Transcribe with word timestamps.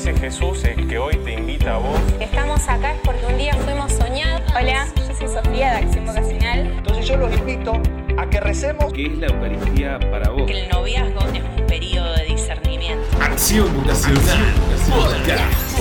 ese 0.00 0.14
Jesús 0.14 0.64
el 0.64 0.88
que 0.88 0.96
hoy 0.96 1.14
te 1.24 1.34
invita 1.34 1.74
a 1.74 1.78
vos. 1.78 2.00
Estamos 2.18 2.66
acá 2.70 2.94
es 2.94 3.00
porque 3.04 3.26
un 3.26 3.36
día 3.36 3.52
fuimos 3.52 3.92
soñados. 3.92 4.40
Hola, 4.58 4.88
yo 4.96 5.14
soy 5.14 5.28
Sofía 5.28 5.72
de 5.72 5.76
Acción 5.84 6.06
Vocacional. 6.06 6.72
Entonces 6.78 7.06
yo 7.06 7.16
los 7.18 7.36
invito 7.36 7.74
a 8.16 8.30
que 8.30 8.40
recemos. 8.40 8.94
¿Qué 8.94 9.04
es 9.04 9.18
la 9.18 9.26
Eucaristía 9.26 10.00
para 10.10 10.30
vos? 10.30 10.46
Que 10.46 10.62
el 10.62 10.70
noviazgo 10.70 11.20
es 11.34 11.42
un 11.42 11.66
periodo 11.66 12.14
de 12.14 12.24
discernimiento. 12.24 13.04
Acción 13.20 13.76
Vocacional 13.76 14.54
Podcast. 14.88 15.78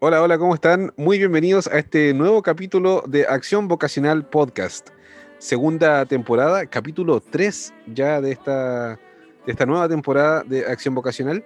Hola, 0.00 0.22
hola, 0.22 0.38
¿cómo 0.38 0.56
están? 0.56 0.92
Muy 0.96 1.18
bienvenidos 1.18 1.68
a 1.68 1.78
este 1.78 2.14
nuevo 2.14 2.42
capítulo 2.42 3.04
de 3.06 3.28
Acción 3.28 3.68
Vocacional 3.68 4.26
Podcast. 4.26 4.88
Segunda 5.38 6.04
temporada, 6.06 6.66
capítulo 6.66 7.20
3 7.20 7.74
ya 7.94 8.20
de 8.20 8.32
esta, 8.32 8.98
de 9.46 9.52
esta 9.52 9.66
nueva 9.66 9.88
temporada 9.88 10.42
de 10.44 10.66
Acción 10.66 10.94
Vocacional. 10.94 11.44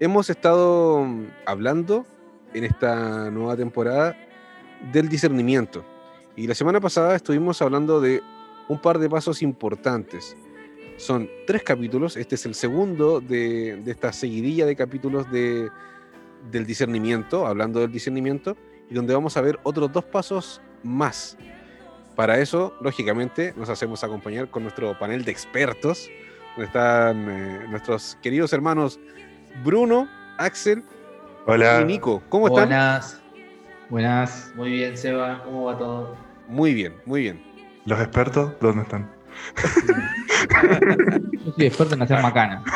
Hemos 0.00 0.30
estado 0.30 1.04
hablando 1.46 2.06
en 2.54 2.64
esta 2.64 3.30
nueva 3.30 3.56
temporada 3.56 4.16
del 4.92 5.08
discernimiento. 5.08 5.84
Y 6.36 6.46
la 6.46 6.54
semana 6.54 6.80
pasada 6.80 7.16
estuvimos 7.16 7.60
hablando 7.60 8.00
de 8.00 8.22
un 8.68 8.80
par 8.80 8.98
de 8.98 9.10
pasos 9.10 9.42
importantes. 9.42 10.36
Son 10.96 11.28
tres 11.46 11.62
capítulos, 11.62 12.16
este 12.16 12.36
es 12.36 12.46
el 12.46 12.54
segundo 12.54 13.20
de, 13.20 13.82
esta 13.86 14.12
seguidilla 14.12 14.66
de 14.66 14.76
capítulos 14.76 15.30
de, 15.30 15.68
del 16.50 16.66
discernimiento, 16.66 17.46
hablando 17.46 17.80
del 17.80 17.90
discernimiento, 17.90 18.56
y 18.90 18.94
donde 18.94 19.14
vamos 19.14 19.36
a 19.36 19.40
ver 19.40 19.58
otros 19.64 19.92
dos 19.92 20.04
pasos 20.04 20.60
más. 20.82 21.36
Para 22.14 22.38
eso, 22.40 22.74
lógicamente, 22.80 23.54
nos 23.56 23.68
hacemos 23.68 24.02
acompañar 24.02 24.50
con 24.50 24.62
nuestro 24.62 24.96
panel 24.98 25.24
de 25.24 25.30
expertos, 25.30 26.08
están 26.64 27.28
eh, 27.30 27.66
nuestros 27.68 28.18
queridos 28.22 28.52
hermanos 28.52 28.98
Bruno, 29.64 30.08
Axel 30.38 30.82
Hola. 31.46 31.80
y 31.80 31.84
Nico. 31.84 32.22
¿Cómo 32.28 32.48
están? 32.48 32.68
Buenas. 32.68 33.20
Buenas. 33.88 34.52
Muy 34.54 34.70
bien, 34.70 34.96
Seba. 34.96 35.42
¿Cómo 35.44 35.64
va 35.64 35.78
todo? 35.78 36.16
Muy 36.48 36.74
bien, 36.74 36.94
muy 37.06 37.22
bien. 37.22 37.42
¿Los 37.86 38.00
expertos 38.00 38.52
dónde 38.60 38.82
están? 38.82 39.10
Yo 41.32 41.52
soy 41.52 41.66
experto 41.66 41.94
en 41.94 42.02
hacer 42.02 42.22
macana. 42.22 42.62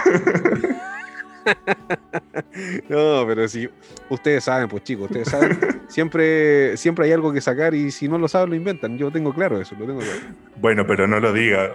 No, 2.89 3.25
pero 3.27 3.49
si 3.49 3.69
ustedes 4.09 4.45
saben, 4.45 4.69
pues 4.69 4.85
chicos, 4.85 5.07
ustedes 5.11 5.29
saben, 5.29 5.59
siempre, 5.89 6.77
siempre 6.77 7.07
hay 7.07 7.13
algo 7.13 7.33
que 7.33 7.41
sacar 7.41 7.75
y 7.75 7.91
si 7.91 8.09
no 8.09 8.19
lo 8.19 8.29
saben, 8.29 8.51
lo 8.51 8.57
inventan. 8.57 8.97
Yo 8.99 9.11
tengo 9.11 9.35
claro 9.35 9.61
eso, 9.61 9.75
lo 9.79 9.87
tengo 9.87 10.01
claro. 10.01 10.21
Bueno, 10.57 10.87
pero 10.87 11.07
no 11.07 11.19
lo 11.19 11.33
diga. 11.33 11.71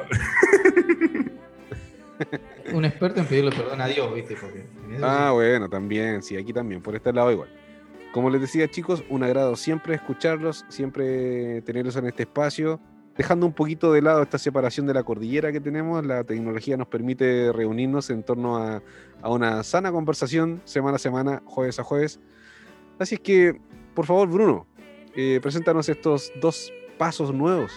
Un 2.74 2.86
experto 2.86 3.20
en 3.20 3.26
pedirle 3.28 3.52
perdón 3.52 3.82
a 3.82 3.88
Dios, 3.88 4.14
¿viste? 4.14 4.36
Porque 4.40 4.66
Ah, 5.02 5.28
sí. 5.30 5.36
bueno, 5.36 5.70
también, 5.70 6.22
sí, 6.24 6.36
aquí 6.38 6.54
también, 6.54 6.82
por 6.82 6.96
este 6.96 7.14
lado 7.14 7.32
igual. 7.32 7.50
Como 8.14 8.30
les 8.30 8.42
decía, 8.42 8.68
chicos, 8.70 9.04
un 9.10 9.24
agrado 9.24 9.56
siempre 9.56 9.96
escucharlos, 9.96 10.66
siempre 10.70 11.62
tenerlos 11.62 11.96
en 11.98 12.08
este 12.08 12.24
espacio. 12.24 12.80
Dejando 13.16 13.48
un 13.48 13.54
poquito 13.54 13.92
de 13.92 14.02
lado 14.04 14.22
esta 14.22 14.38
separación 14.38 14.86
de 14.86 14.94
la 14.94 15.04
cordillera 15.04 15.52
que 15.52 15.60
tenemos, 15.60 16.06
la 16.06 16.24
tecnología 16.24 16.78
nos 16.78 16.88
permite 16.88 17.52
reunirnos 17.52 18.10
en 18.12 18.22
torno 18.24 18.58
a, 18.58 18.82
a 19.22 19.30
una 19.32 19.64
sana 19.64 19.92
conversación 19.92 20.62
semana 20.66 20.98
a 20.98 21.00
semana, 21.00 21.42
jueves 21.46 21.80
a 21.80 21.84
jueves. 21.84 22.20
Así 23.00 23.16
es 23.16 23.22
que, 23.22 23.60
por 23.96 24.06
favor, 24.06 24.28
Bruno, 24.28 24.68
eh, 25.16 25.40
preséntanos 25.42 25.90
estos 25.90 26.32
dos 26.40 26.72
pasos 27.00 27.34
nuevos. 27.34 27.72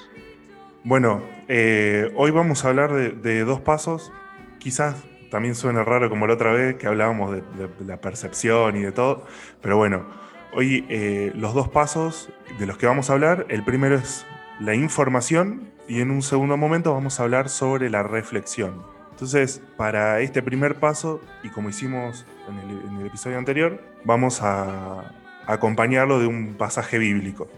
Bueno, 0.84 1.22
eh, 1.48 2.10
hoy 2.16 2.30
vamos 2.30 2.64
a 2.64 2.68
hablar 2.68 2.92
de, 2.92 3.10
de 3.12 3.44
dos 3.44 3.60
pasos. 3.60 4.12
Quizás 4.60 4.94
también 5.30 5.54
suena 5.54 5.82
raro 5.84 6.10
como 6.10 6.26
la 6.26 6.34
otra 6.34 6.52
vez 6.52 6.76
que 6.76 6.86
hablábamos 6.86 7.32
de, 7.32 7.42
la 7.86 8.00
percepción 8.00 8.76
y 8.76 8.82
de 8.82 8.92
todo. 8.92 9.24
Pero 9.62 9.78
bueno, 9.78 10.04
hoy 10.52 10.84
eh, 10.90 11.32
los 11.34 11.54
dos 11.54 11.68
pasos 11.68 12.30
de 12.58 12.66
los 12.66 12.76
que 12.76 12.86
vamos 12.86 13.08
a 13.08 13.14
hablar, 13.14 13.46
el 13.48 13.64
primero 13.64 13.96
es 13.96 14.26
la 14.60 14.74
información 14.74 15.70
y 15.88 16.00
en 16.00 16.10
un 16.10 16.20
segundo 16.22 16.56
momento 16.56 16.92
vamos 16.92 17.18
a 17.18 17.22
hablar 17.22 17.48
sobre 17.48 17.88
la 17.88 18.02
reflexión. 18.02 18.82
Entonces, 19.10 19.62
para 19.76 20.20
este 20.20 20.42
primer 20.42 20.76
paso, 20.76 21.20
y 21.42 21.48
como 21.48 21.70
hicimos 21.70 22.26
en 22.48 22.98
el, 23.00 23.06
episodio 23.06 23.38
anterior, 23.38 23.80
vamos 24.04 24.42
a, 24.42 25.00
a 25.46 25.52
acompañarlo 25.52 26.18
de 26.18 26.26
un 26.26 26.54
pasaje 26.54 26.98
bíblico. 26.98 27.48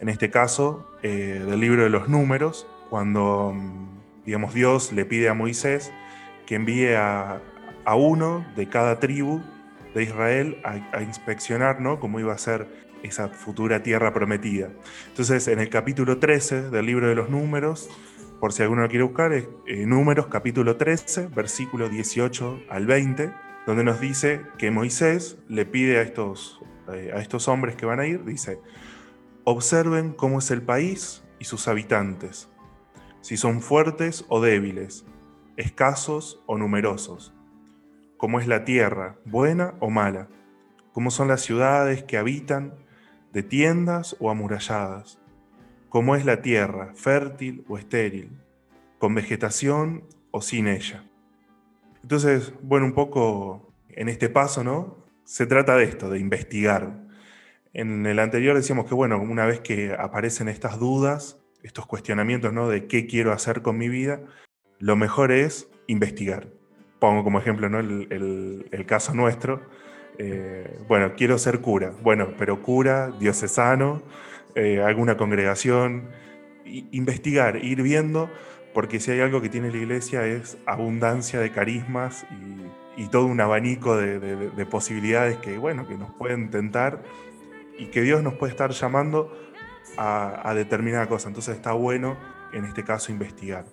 En 0.00 0.08
este 0.08 0.30
caso, 0.30 0.86
eh, 1.02 1.42
del 1.46 1.60
libro 1.60 1.84
de 1.84 1.90
los 1.90 2.08
números, 2.08 2.66
cuando, 2.90 3.52
mm, 3.54 4.24
digamos, 4.26 4.52
Dios 4.52 4.92
le 4.92 5.04
pide 5.04 5.28
a 5.28 5.34
Moisés 5.34 5.92
que 6.46 6.56
envíe 6.56 6.94
a, 6.94 7.40
a 7.84 7.94
uno 7.94 8.44
de 8.56 8.68
cada 8.68 9.00
tribu 9.00 9.42
de 9.94 10.02
Israel 10.02 10.60
a, 10.64 10.96
a 10.96 11.02
inspeccionar 11.02 11.80
¿no? 11.80 12.00
cómo 12.00 12.20
iba 12.20 12.32
a 12.32 12.38
ser 12.38 12.66
esa 13.02 13.28
futura 13.28 13.82
tierra 13.82 14.12
prometida. 14.12 14.70
Entonces, 15.08 15.46
en 15.48 15.60
el 15.60 15.68
capítulo 15.68 16.18
13 16.18 16.70
del 16.70 16.86
libro 16.86 17.08
de 17.08 17.14
los 17.14 17.28
números, 17.28 17.90
por 18.40 18.52
si 18.52 18.62
alguno 18.62 18.82
lo 18.82 18.88
quiere 18.88 19.04
buscar, 19.04 19.32
es 19.32 19.48
eh, 19.66 19.86
números 19.86 20.26
capítulo 20.26 20.76
13, 20.76 21.28
versículo 21.28 21.88
18 21.88 22.64
al 22.68 22.86
20, 22.86 23.32
donde 23.66 23.84
nos 23.84 24.00
dice 24.00 24.42
que 24.58 24.70
Moisés 24.70 25.38
le 25.48 25.64
pide 25.64 25.98
a 25.98 26.02
estos, 26.02 26.60
eh, 26.92 27.12
a 27.14 27.20
estos 27.20 27.48
hombres 27.48 27.76
que 27.76 27.86
van 27.86 28.00
a 28.00 28.06
ir, 28.06 28.24
dice, 28.24 28.58
observen 29.44 30.12
cómo 30.12 30.38
es 30.38 30.50
el 30.50 30.62
país 30.62 31.22
y 31.38 31.44
sus 31.44 31.68
habitantes, 31.68 32.48
si 33.20 33.36
son 33.36 33.62
fuertes 33.62 34.24
o 34.28 34.40
débiles, 34.40 35.06
escasos 35.56 36.42
o 36.46 36.58
numerosos, 36.58 37.34
cómo 38.16 38.40
es 38.40 38.46
la 38.46 38.64
tierra, 38.64 39.16
buena 39.24 39.74
o 39.80 39.90
mala, 39.90 40.28
cómo 40.92 41.10
son 41.10 41.28
las 41.28 41.42
ciudades 41.42 42.04
que 42.04 42.16
habitan, 42.16 42.74
de 43.32 43.42
tiendas 43.42 44.16
o 44.20 44.30
amuralladas, 44.30 45.18
cómo 45.88 46.16
es 46.16 46.24
la 46.24 46.40
tierra, 46.40 46.92
fértil 46.94 47.64
o 47.68 47.78
estéril, 47.78 48.40
con 48.98 49.14
vegetación 49.14 50.04
o 50.30 50.40
sin 50.40 50.68
ella. 50.68 51.04
Entonces, 52.02 52.52
bueno, 52.62 52.86
un 52.86 52.92
poco 52.92 53.72
en 53.88 54.08
este 54.08 54.28
paso, 54.28 54.62
¿no? 54.62 55.04
Se 55.24 55.46
trata 55.46 55.76
de 55.76 55.84
esto, 55.84 56.10
de 56.10 56.18
investigar. 56.18 57.02
En 57.72 58.06
el 58.06 58.18
anterior 58.18 58.54
decíamos 58.54 58.86
que, 58.86 58.94
bueno, 58.94 59.20
una 59.20 59.46
vez 59.46 59.60
que 59.60 59.94
aparecen 59.98 60.48
estas 60.48 60.78
dudas, 60.78 61.40
estos 61.62 61.86
cuestionamientos, 61.86 62.52
¿no? 62.52 62.68
De 62.68 62.86
qué 62.86 63.06
quiero 63.06 63.32
hacer 63.32 63.62
con 63.62 63.78
mi 63.78 63.88
vida, 63.88 64.20
lo 64.78 64.96
mejor 64.96 65.32
es 65.32 65.68
investigar. 65.86 66.48
Pongo 66.98 67.24
como 67.24 67.38
ejemplo, 67.38 67.68
¿no? 67.68 67.80
El, 67.80 68.84
caso 68.86 69.14
nuestro. 69.14 69.60
Eh, 70.18 70.78
bueno, 70.88 71.14
quiero 71.16 71.38
ser 71.38 71.60
cura. 71.60 71.92
Bueno, 72.02 72.28
pero 72.38 72.62
cura, 72.62 73.10
diocesano, 73.18 74.02
eh, 74.54 74.82
alguna 74.82 75.16
congregación. 75.16 76.08
Investigar, 76.64 77.62
ir 77.62 77.82
viendo, 77.82 78.30
porque 78.72 79.00
si 79.00 79.10
hay 79.10 79.20
algo 79.20 79.42
que 79.42 79.48
tiene 79.48 79.70
la 79.70 79.76
iglesia 79.76 80.26
es 80.26 80.56
abundancia 80.66 81.40
de 81.40 81.50
carismas 81.50 82.26
y, 82.96 83.08
todo 83.08 83.26
un 83.26 83.40
abanico 83.40 83.96
de 83.96 84.66
posibilidades 84.70 85.36
que, 85.38 85.58
bueno, 85.58 85.86
que 85.86 85.96
nos 85.96 86.12
pueden 86.12 86.50
tentar 86.50 87.02
y 87.78 87.86
que 87.86 88.02
Dios 88.02 88.22
nos 88.22 88.34
puede 88.34 88.52
estar 88.52 88.70
llamando 88.70 89.32
a, 89.96 90.48
a 90.48 90.54
determinada 90.54 91.06
cosa. 91.06 91.28
Entonces 91.28 91.56
está 91.56 91.72
bueno, 91.72 92.16
en 92.52 92.64
este 92.64 92.84
caso, 92.84 93.12
investigar. 93.12 93.64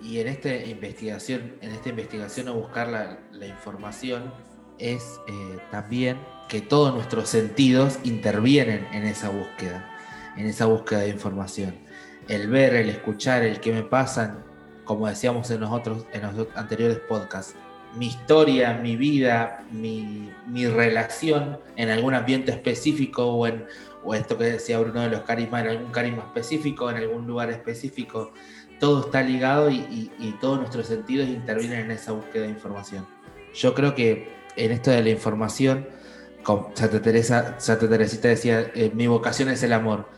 Y 0.00 0.20
en 0.20 0.28
esta 0.28 0.54
investigación, 0.54 1.54
en 1.60 1.70
esta 1.70 1.88
investigación 1.88 2.48
a 2.48 2.52
buscar 2.52 2.88
la, 2.88 3.18
la 3.32 3.46
información, 3.46 4.32
es 4.78 5.20
eh, 5.26 5.58
también 5.70 6.18
que 6.48 6.60
todos 6.60 6.94
nuestros 6.94 7.28
sentidos 7.28 7.98
intervienen 8.04 8.86
en 8.92 9.04
esa 9.04 9.28
búsqueda, 9.28 9.88
en 10.36 10.46
esa 10.46 10.66
búsqueda 10.66 11.00
de 11.00 11.10
información. 11.10 11.74
El 12.28 12.48
ver, 12.48 12.74
el 12.74 12.88
escuchar, 12.88 13.42
el 13.42 13.60
que 13.60 13.72
me 13.72 13.82
pasan, 13.82 14.44
como 14.84 15.08
decíamos 15.08 15.50
en 15.50 15.60
los 15.60 15.70
otros, 15.70 16.06
en 16.12 16.22
los 16.22 16.46
anteriores 16.54 17.00
podcasts, 17.00 17.54
mi 17.94 18.06
historia, 18.06 18.74
mi 18.74 18.96
vida, 18.96 19.64
mi, 19.72 20.30
mi 20.46 20.66
relación 20.66 21.58
en 21.76 21.90
algún 21.90 22.14
ambiente 22.14 22.52
específico 22.52 23.24
o 23.26 23.46
en 23.46 23.66
o 24.04 24.14
esto 24.14 24.38
que 24.38 24.44
decía 24.44 24.78
Bruno 24.78 25.00
de 25.00 25.10
los 25.10 25.22
carismas, 25.22 25.64
en 25.64 25.70
algún 25.70 25.90
carisma 25.90 26.22
específico, 26.22 26.90
en 26.90 26.96
algún 26.96 27.26
lugar 27.26 27.50
específico, 27.50 28.32
todo 28.78 29.06
está 29.06 29.22
ligado 29.22 29.70
y, 29.70 30.10
todos 30.40 30.58
nuestros 30.58 30.86
sentidos 30.86 31.28
intervienen 31.28 31.80
en 31.80 31.90
esa 31.90 32.12
búsqueda 32.12 32.44
de 32.44 32.50
información. 32.50 33.06
Yo 33.54 33.74
creo 33.74 33.94
que 33.94 34.28
en 34.56 34.72
esto 34.72 34.90
de 34.90 35.02
la 35.02 35.10
información, 35.10 35.88
como 36.42 36.70
Santa, 36.74 37.02
Teresa, 37.02 37.58
Santa 37.58 37.88
Teresita 37.88 38.28
decía, 38.28 38.70
eh, 38.74 38.90
mi 38.94 39.06
vocación 39.06 39.48
es 39.48 39.62
el 39.62 39.72
amor. 39.72 40.08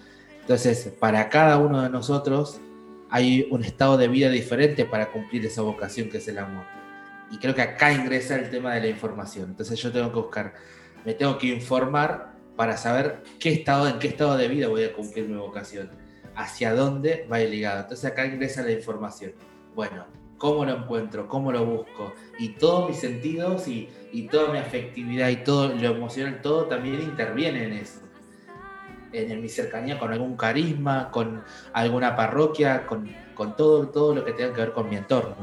Entonces, 0.41 0.93
para 0.99 1.29
cada 1.29 1.59
uno 1.59 1.83
de 1.83 1.91
nosotros 1.91 2.61
hay 3.11 3.49
un 3.51 3.65
estado 3.65 3.97
de 3.97 4.09
vida 4.09 4.31
diferente 4.31 4.85
para 4.85 5.11
cumplir 5.11 5.45
esa 5.45 5.63
vocación 5.63 6.09
que 6.09 6.19
es 6.19 6.29
el 6.29 6.39
amor. 6.39 6.65
Y 7.31 7.39
creo 7.39 7.55
que 7.55 7.63
acá 7.63 7.93
ingresa 7.93 8.37
el 8.37 8.51
tema 8.51 8.75
de 8.75 8.81
la 8.81 8.89
información. 8.89 9.51
Entonces 9.51 9.81
yo 9.81 9.93
tengo 9.93 10.11
que 10.11 10.19
buscar, 10.19 10.55
me 11.05 11.15
tengo 11.15 11.39
que 11.39 11.49
informar 11.49 12.35
para 12.57 12.77
saber 12.77 13.23
qué 13.39 13.53
estado, 13.53 13.89
en 13.89 13.99
qué 13.99 14.09
estado 14.09 14.37
de 14.37 14.49
vida 14.49 14.69
voy 14.69 14.85
a 14.85 14.93
cumplir 14.93 15.29
mi 15.29 15.37
vocación, 15.37 15.91
hacia 16.35 16.75
dónde 16.75 17.27
va 17.31 17.41
ir 17.41 17.51
ligado. 17.51 17.81
Entonces 17.81 18.11
acá 18.11 18.27
ingresa 18.27 18.63
la 18.63 18.73
información. 18.73 19.33
Bueno, 19.75 20.05
cómo 20.41 20.65
lo 20.65 20.75
encuentro, 20.75 21.29
cómo 21.29 21.53
lo 21.53 21.65
busco. 21.65 22.15
Y 22.39 22.51
todos 22.51 22.89
mis 22.89 22.99
sentidos 22.99 23.69
y, 23.69 23.89
y 24.11 24.27
toda 24.27 24.51
mi 24.51 24.59
afectividad 24.59 25.29
y 25.29 25.37
todo 25.37 25.69
lo 25.69 25.89
emocional, 25.89 26.41
todo 26.43 26.65
también 26.65 27.01
interviene 27.03 27.65
en 27.65 27.73
eso. 27.75 28.01
En, 29.13 29.41
mi 29.41 29.49
cercanía 29.49 29.99
con 29.99 30.13
algún 30.13 30.37
carisma, 30.37 31.11
con 31.11 31.43
alguna 31.75 32.17
parroquia, 32.17 32.87
con, 32.87 33.11
con, 33.35 33.55
todo, 33.55 33.89
todo 33.89 34.15
lo 34.15 34.25
que 34.25 34.33
tenga 34.33 34.55
que 34.55 34.61
ver 34.61 34.73
con 34.73 34.89
mi 34.89 34.97
entorno. 34.97 35.37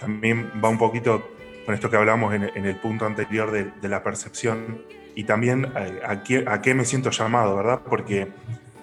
También 0.00 0.50
va 0.64 0.70
un 0.70 0.78
poquito 0.78 1.28
con 1.66 1.74
esto 1.74 1.90
que 1.90 1.96
hablamos 1.96 2.32
en, 2.32 2.44
el 2.44 2.76
punto 2.76 3.04
anterior 3.04 3.50
de, 3.50 3.64
de, 3.64 3.88
la 3.88 4.02
percepción 4.02 4.82
y 5.14 5.24
también 5.24 5.66
a, 5.66 6.12
a, 6.12 6.22
qué, 6.22 6.44
a, 6.46 6.62
qué, 6.62 6.74
me 6.74 6.86
siento 6.86 7.10
llamado, 7.10 7.56
¿verdad? 7.56 7.80
Porque 7.86 8.28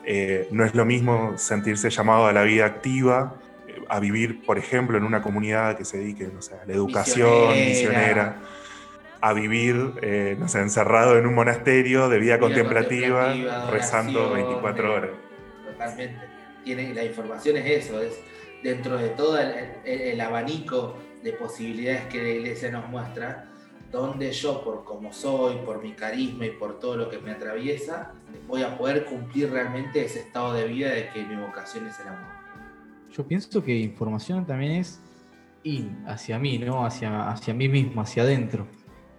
eh, 0.06 0.48
no 0.52 0.64
es 0.64 0.76
lo 0.76 0.86
mismo 0.86 1.38
sentirse 1.38 1.90
llamado 1.90 2.28
a 2.28 2.34
la 2.34 2.44
vida 2.44 2.66
activa, 2.66 3.36
eh, 3.68 3.82
a 3.90 4.00
vivir, 4.00 4.46
por 4.46 4.58
ejemplo, 4.58 4.98
en 4.98 5.04
una 5.04 5.22
comunidad 5.22 5.78
que 5.78 5.86
se 5.86 5.98
dedique 5.98 6.28
no 6.28 6.42
sé, 6.42 6.56
a 6.56 6.66
la 6.66 6.74
educación 6.74 7.50
misionera, 7.50 7.66
misionera 7.66 8.36
a 9.22 9.34
vivir, 9.34 9.94
eh, 10.04 10.36
no 10.38 10.48
sé, 10.48 10.60
encerrado 10.60 11.18
en 11.18 11.26
un 11.26 11.34
monasterio 11.34 12.10
de 12.10 12.20
vida, 12.20 12.36
vida 12.36 12.40
contemplativa, 12.40 13.26
contemplativa, 13.26 13.72
rezando 13.72 14.34
24 14.34 14.94
horas. 14.94 15.12
Totalmente. 15.66 16.20
Tiene, 16.64 16.94
la 16.94 17.04
información 17.04 17.58
es 17.58 17.86
eso, 17.86 18.00
es 18.02 18.20
dentro 18.62 18.98
de 18.98 19.10
todo 19.10 19.40
el, 19.40 19.52
el, 19.84 20.02
el, 20.02 20.22
abanico 20.22 20.98
de 21.24 21.34
posibilidades 21.34 22.06
que 22.06 22.22
la 22.22 22.30
iglesia 22.30 22.70
nos 22.70 22.88
muestra, 22.88 23.48
donde 23.96 24.32
yo, 24.32 24.64
por 24.64 24.84
como 24.84 25.14
soy, 25.14 25.56
por 25.66 25.82
mi 25.82 25.94
carisma 25.94 26.46
y 26.46 26.52
por 26.52 26.80
todo 26.80 26.98
lo 26.98 27.10
que 27.10 27.18
me 27.20 27.32
atraviesa, 27.32 28.14
voy 28.48 28.62
a 28.62 28.78
poder 28.78 29.06
cumplir 29.06 29.50
realmente 29.50 30.04
ese 30.04 30.20
estado 30.20 30.54
de 30.54 30.68
vida 30.68 30.90
de 30.90 31.10
que 31.10 31.24
mi 31.26 31.36
vocación 31.36 31.88
es 31.88 32.00
el 32.02 32.10
amor. 32.10 32.36
Yo 33.12 33.26
pienso 33.26 33.64
que 33.64 33.78
información 33.80 34.46
también 34.46 34.74
es 34.74 35.02
in 35.64 36.04
hacia 36.06 36.38
mí, 36.38 36.58
¿no? 36.58 36.86
Hacia, 36.86 37.30
hacia 37.30 37.54
mí 37.54 37.70
mismo, 37.70 38.02
hacia 38.02 38.24
adentro 38.24 38.68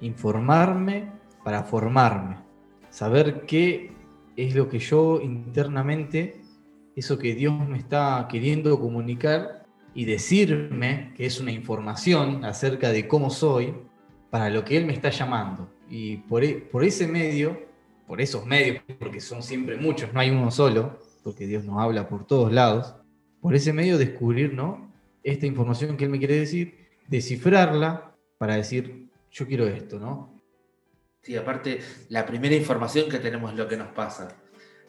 informarme 0.01 1.11
para 1.43 1.63
formarme, 1.63 2.37
saber 2.91 3.47
qué 3.47 3.93
es 4.37 4.55
lo 4.55 4.69
que 4.69 4.79
yo 4.79 5.21
internamente, 5.23 6.41
eso 6.95 7.19
que 7.19 7.35
Dios 7.35 7.55
me 7.67 7.79
está 7.79 8.27
queriendo 8.31 8.79
comunicar 8.79 9.65
y 9.95 10.05
decirme 10.05 11.13
que 11.17 11.25
es 11.25 11.41
una 11.41 11.53
información 11.53 12.45
acerca 12.45 12.91
de 12.91 13.09
cómo 13.09 13.31
soy 13.31 13.75
para 14.37 14.51
lo 14.51 14.67
que 14.67 14.77
Él 14.77 14.85
me 14.85 14.93
está 14.93 15.09
llamando. 15.09 15.67
Y 15.89 16.19
por, 16.19 16.43
por 16.69 16.85
ese 16.85 17.07
medio, 17.09 17.59
por 18.07 18.21
esos 18.21 18.45
medios, 18.45 18.83
porque 18.99 19.19
son 19.19 19.43
siempre 19.43 19.79
muchos, 19.79 20.13
no 20.13 20.21
hay 20.21 20.29
uno 20.29 20.51
solo, 20.51 21.01
porque 21.25 21.47
Dios 21.47 21.65
nos 21.65 21.79
habla 21.79 22.07
por 22.07 22.27
todos 22.27 22.53
lados, 22.53 22.95
por 23.41 23.55
ese 23.55 23.73
medio 23.73 23.97
descubrir 23.97 24.53
¿no? 24.53 24.93
esta 25.23 25.47
información 25.47 25.97
que 25.97 26.05
Él 26.05 26.11
me 26.11 26.19
quiere 26.19 26.39
decir, 26.39 26.87
descifrarla 27.09 28.15
para 28.37 28.57
decir, 28.57 29.09
yo 29.31 29.47
quiero 29.47 29.67
esto, 29.67 29.99
¿no? 29.99 30.39
Sí, 31.23 31.35
aparte, 31.35 31.81
la 32.11 32.27
primera 32.27 32.55
información 32.55 33.09
que 33.09 33.19
tenemos 33.19 33.53
es 33.53 33.57
lo 33.57 33.67
que 33.67 33.79
nos 33.79 33.89
pasa. 33.89 34.37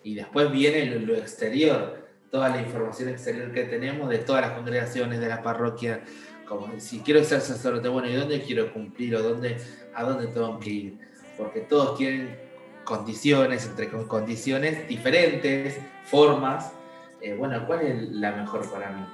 Y 0.03 0.13
después 0.15 0.51
viene 0.51 0.87
lo, 0.87 0.99
lo 0.99 1.15
exterior, 1.15 2.05
toda 2.29 2.49
la 2.49 2.61
información 2.61 3.07
exterior 3.07 3.53
que 3.53 3.63
tenemos 3.63 4.09
de 4.09 4.17
todas 4.17 4.41
las 4.41 4.51
congregaciones, 4.57 5.21
de 5.21 5.29
la 5.29 5.41
parroquia. 5.41 6.03
Como 6.47 6.67
si 6.79 6.99
quiero 6.99 7.23
ser 7.23 7.41
sacerdote, 7.41 7.89
bueno, 7.89 8.09
¿y 8.09 8.13
dónde 8.13 8.41
quiero 8.41 8.71
cumplir? 8.71 9.15
¿O 9.15 9.21
dónde, 9.21 9.57
a 9.93 10.03
dónde 10.03 10.27
tengo 10.27 10.59
que 10.59 10.69
ir? 10.69 10.97
Porque 11.37 11.61
todos 11.61 11.97
tienen 11.97 12.37
condiciones, 12.85 13.65
entre 13.65 13.89
condiciones 13.89 14.87
diferentes, 14.87 15.77
formas. 16.05 16.71
Eh, 17.21 17.35
bueno, 17.37 17.65
¿cuál 17.67 17.81
es 17.81 18.09
la 18.11 18.31
mejor 18.31 18.69
para 18.71 18.91
mí? 18.91 19.05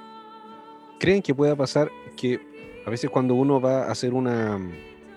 ¿Creen 1.00 1.20
que 1.20 1.34
pueda 1.34 1.56
pasar 1.56 1.90
que 2.16 2.40
a 2.86 2.90
veces 2.90 3.10
cuando 3.10 3.34
uno 3.34 3.60
va 3.60 3.84
a 3.84 3.90
hacer 3.90 4.14
una, 4.14 4.58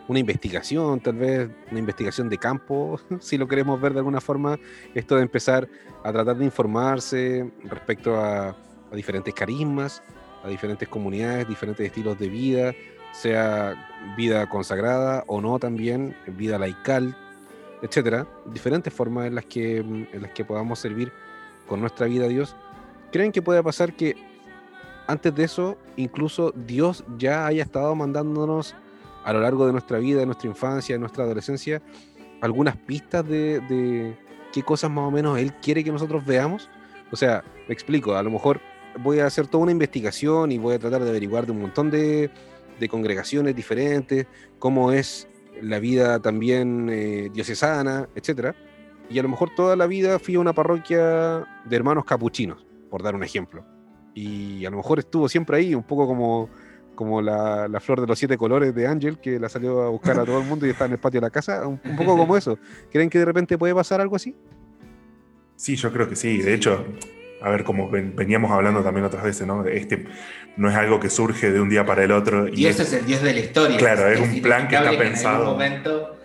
una 0.07 0.19
investigación, 0.19 0.99
tal 0.99 1.17
vez 1.17 1.49
una 1.69 1.79
investigación 1.79 2.29
de 2.29 2.37
campo, 2.39 2.99
si 3.19 3.37
lo 3.37 3.47
queremos 3.47 3.79
ver 3.79 3.93
de 3.93 3.99
alguna 3.99 4.21
forma, 4.21 4.57
esto 4.95 5.15
de 5.15 5.21
empezar 5.21 5.69
a 6.03 6.11
tratar 6.11 6.35
de 6.37 6.45
informarse 6.45 7.51
respecto 7.63 8.15
a, 8.15 8.49
a 8.49 8.95
diferentes 8.95 9.33
carismas, 9.33 10.01
a 10.47 10.51
diferentes 10.51 10.87
comunidades, 10.87 11.47
diferentes 11.47 11.85
estilos 11.85 12.17
de 12.17 12.29
vida, 12.29 12.73
sea 13.11 14.13
vida 14.15 14.47
consagrada 14.49 15.23
o 15.27 15.41
no 15.41 15.59
también, 15.59 16.15
vida 16.27 16.57
laical, 16.57 17.15
etcétera, 17.81 18.27
diferentes 18.45 18.93
formas 18.93 19.27
en 19.27 19.35
las 19.35 19.45
que, 19.45 19.77
en 19.77 20.21
las 20.21 20.31
que 20.31 20.45
podamos 20.45 20.79
servir 20.79 21.11
con 21.67 21.79
nuestra 21.81 22.07
vida 22.07 22.25
a 22.25 22.29
Dios. 22.29 22.55
¿Creen 23.11 23.31
que 23.31 23.41
puede 23.41 23.63
pasar 23.63 23.93
que 23.93 24.15
antes 25.07 25.33
de 25.33 25.43
eso, 25.43 25.77
incluso 25.95 26.53
Dios 26.55 27.03
ya 27.17 27.45
haya 27.45 27.63
estado 27.63 27.95
mandándonos 27.95 28.75
a 29.23 29.33
lo 29.33 29.41
largo 29.41 29.65
de 29.65 29.71
nuestra 29.71 29.99
vida, 29.99 30.19
de 30.19 30.25
nuestra 30.25 30.49
infancia, 30.49 30.95
de 30.95 30.99
nuestra 30.99 31.23
adolescencia, 31.23 31.81
algunas 32.41 32.75
pistas 32.75 33.27
de, 33.27 33.59
de, 33.61 34.17
qué 34.53 34.63
cosas 34.63 34.91
más 34.91 35.05
o 35.05 35.11
menos 35.11 35.37
Él 35.39 35.53
quiere 35.55 35.83
que 35.83 35.91
nosotros 35.91 36.25
veamos. 36.25 36.69
O 37.11 37.15
sea, 37.15 37.43
me 37.67 37.73
explico, 37.73 38.15
a 38.15 38.23
lo 38.23 38.31
mejor 38.31 38.59
voy 38.99 39.19
a 39.19 39.25
hacer 39.25 39.47
toda 39.47 39.63
una 39.63 39.71
investigación 39.71 40.51
y 40.51 40.57
voy 40.57 40.75
a 40.75 40.79
tratar 40.79 41.03
de 41.03 41.09
averiguar 41.09 41.45
de 41.45 41.51
un 41.51 41.61
montón 41.61 41.89
de, 41.91 42.29
de 42.79 42.89
congregaciones 42.89 43.55
diferentes, 43.55 44.27
cómo 44.59 44.91
es 44.91 45.27
la 45.61 45.79
vida 45.79 46.19
también 46.19 46.89
eh, 46.91 47.29
diocesana, 47.33 48.07
etc. 48.15 48.55
Y 49.09 49.19
a 49.19 49.23
lo 49.23 49.29
mejor 49.29 49.49
toda 49.55 49.75
la 49.75 49.87
vida 49.87 50.19
fui 50.19 50.35
a 50.35 50.39
una 50.39 50.53
parroquia 50.53 51.45
de 51.65 51.75
hermanos 51.75 52.05
capuchinos, 52.05 52.65
por 52.89 53.03
dar 53.03 53.15
un 53.15 53.23
ejemplo. 53.23 53.65
Y 54.13 54.65
a 54.65 54.69
lo 54.69 54.77
mejor 54.77 54.99
estuvo 54.99 55.29
siempre 55.29 55.57
ahí, 55.57 55.75
un 55.75 55.83
poco 55.83 56.07
como 56.07 56.49
como 56.95 57.21
la, 57.21 57.67
la, 57.67 57.79
flor 57.79 58.01
de 58.01 58.07
los 58.07 58.17
siete 58.17 58.39
colores 58.39 58.73
de 58.73 58.87
Ángel, 58.87 59.19
que 59.19 59.39
la 59.39 59.49
salió 59.49 59.83
a 59.83 59.89
buscar 59.89 60.19
a 60.19 60.25
todo 60.25 60.39
el 60.39 60.47
mundo 60.47 60.65
y 60.65 60.71
está 60.71 60.85
en 60.85 60.93
el 60.93 60.97
patio 60.97 61.21
de 61.21 61.27
la 61.27 61.29
casa, 61.29 61.67
un, 61.67 61.79
un, 61.85 61.95
poco 61.95 62.17
como 62.17 62.35
eso. 62.37 62.57
¿Creen 62.91 63.07
que 63.07 63.19
de 63.19 63.25
repente 63.25 63.55
puede 63.55 63.75
pasar 63.75 64.01
algo 64.01 64.15
así? 64.15 64.35
Sí, 65.55 65.75
yo 65.75 65.93
creo 65.93 66.09
que 66.09 66.15
sí. 66.15 66.39
De 66.39 66.55
hecho, 66.55 66.83
a 67.41 67.49
ver, 67.49 67.63
como 67.63 67.89
veníamos 67.89 68.51
hablando 68.51 68.83
también 68.83 69.05
otras 69.05 69.23
veces, 69.23 69.45
¿no? 69.45 69.65
Este 69.65 70.05
no 70.55 70.69
es 70.69 70.75
algo 70.75 70.99
que 70.99 71.09
surge 71.09 71.51
de 71.51 71.61
un 71.61 71.69
día 71.69 71.85
para 71.85 72.03
el 72.03 72.11
otro. 72.11 72.47
Y, 72.47 72.63
y 72.63 72.65
eso 72.67 72.81
es, 72.81 72.93
es, 72.93 72.99
el 73.01 73.05
Dios 73.05 73.21
de 73.21 73.33
la 73.33 73.39
historia. 73.39 73.77
Claro, 73.77 74.07
es, 74.07 74.19
es 74.19 74.29
un 74.29 74.41
plan 74.41 74.67
que 74.67 74.75
está 74.75 74.91
pensado. 74.91 75.35
en 75.35 75.41
algún 75.41 75.53
momento 75.53 76.17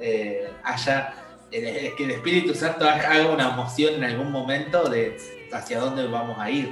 eh, 0.00 0.48
haya, 0.64 1.14
que 1.50 1.94
el 1.98 2.10
Espíritu 2.10 2.54
Santo 2.54 2.88
haga 2.88 3.28
una 3.28 3.50
emoción 3.50 3.94
en 3.94 4.04
algún 4.04 4.30
momento 4.30 4.88
de 4.88 5.16
hacia 5.52 5.80
dónde 5.80 6.06
vamos 6.06 6.38
a 6.38 6.50
ir. 6.50 6.70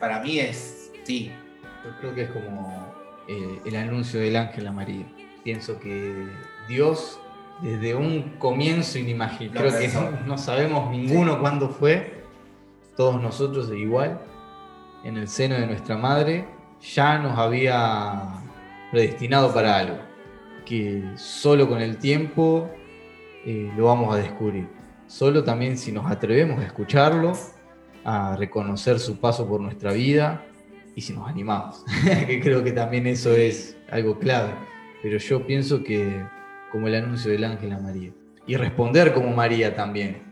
Para 0.00 0.20
mí 0.20 0.40
es, 0.40 0.90
sí, 1.04 1.30
yo 1.84 1.90
creo 2.00 2.14
que 2.14 2.22
es 2.22 2.30
como 2.30 2.92
eh, 3.28 3.60
el 3.64 3.76
anuncio 3.76 4.20
del 4.20 4.36
ángel 4.36 4.66
a 4.66 4.72
María. 4.72 5.06
Pienso 5.44 5.78
que 5.78 6.26
Dios, 6.68 7.20
desde 7.60 7.94
un 7.94 8.36
comienzo 8.38 8.98
inimaginable, 8.98 9.68
creo 9.68 9.78
que 9.78 9.88
no, 9.88 10.10
no, 10.26 10.38
sabemos 10.38 10.90
ninguno 10.90 11.38
cuándo 11.40 11.68
fue, 11.68 12.21
todos 12.96 13.20
nosotros 13.20 13.70
igual, 13.72 14.20
en 15.04 15.16
el 15.16 15.28
seno 15.28 15.54
de 15.56 15.66
nuestra 15.66 15.96
madre, 15.96 16.46
ya 16.80 17.18
nos 17.18 17.38
había 17.38 18.42
predestinado 18.90 19.52
para 19.52 19.78
algo, 19.78 19.98
que 20.64 21.02
solo 21.16 21.68
con 21.68 21.80
el 21.80 21.98
tiempo 21.98 22.70
eh, 23.44 23.72
lo 23.76 23.86
vamos 23.86 24.14
a 24.14 24.18
descubrir. 24.18 24.68
Solo 25.06 25.44
también 25.44 25.76
si 25.76 25.92
nos 25.92 26.10
atrevemos 26.10 26.60
a 26.60 26.66
escucharlo, 26.66 27.32
a 28.04 28.36
reconocer 28.36 28.98
su 28.98 29.18
paso 29.18 29.48
por 29.48 29.60
nuestra 29.60 29.92
vida, 29.92 30.44
y 30.94 31.00
si 31.00 31.12
nos 31.12 31.28
animamos, 31.28 31.84
que 32.26 32.40
creo 32.40 32.62
que 32.62 32.72
también 32.72 33.06
eso 33.06 33.32
es 33.32 33.76
algo 33.90 34.18
clave. 34.18 34.52
Pero 35.02 35.18
yo 35.18 35.46
pienso 35.46 35.82
que 35.82 36.24
como 36.72 36.88
el 36.88 36.94
anuncio 36.94 37.30
del 37.30 37.44
ángel 37.44 37.72
a 37.72 37.78
María. 37.78 38.12
Y 38.46 38.56
responder 38.56 39.12
como 39.12 39.30
María 39.30 39.76
también. 39.76 40.22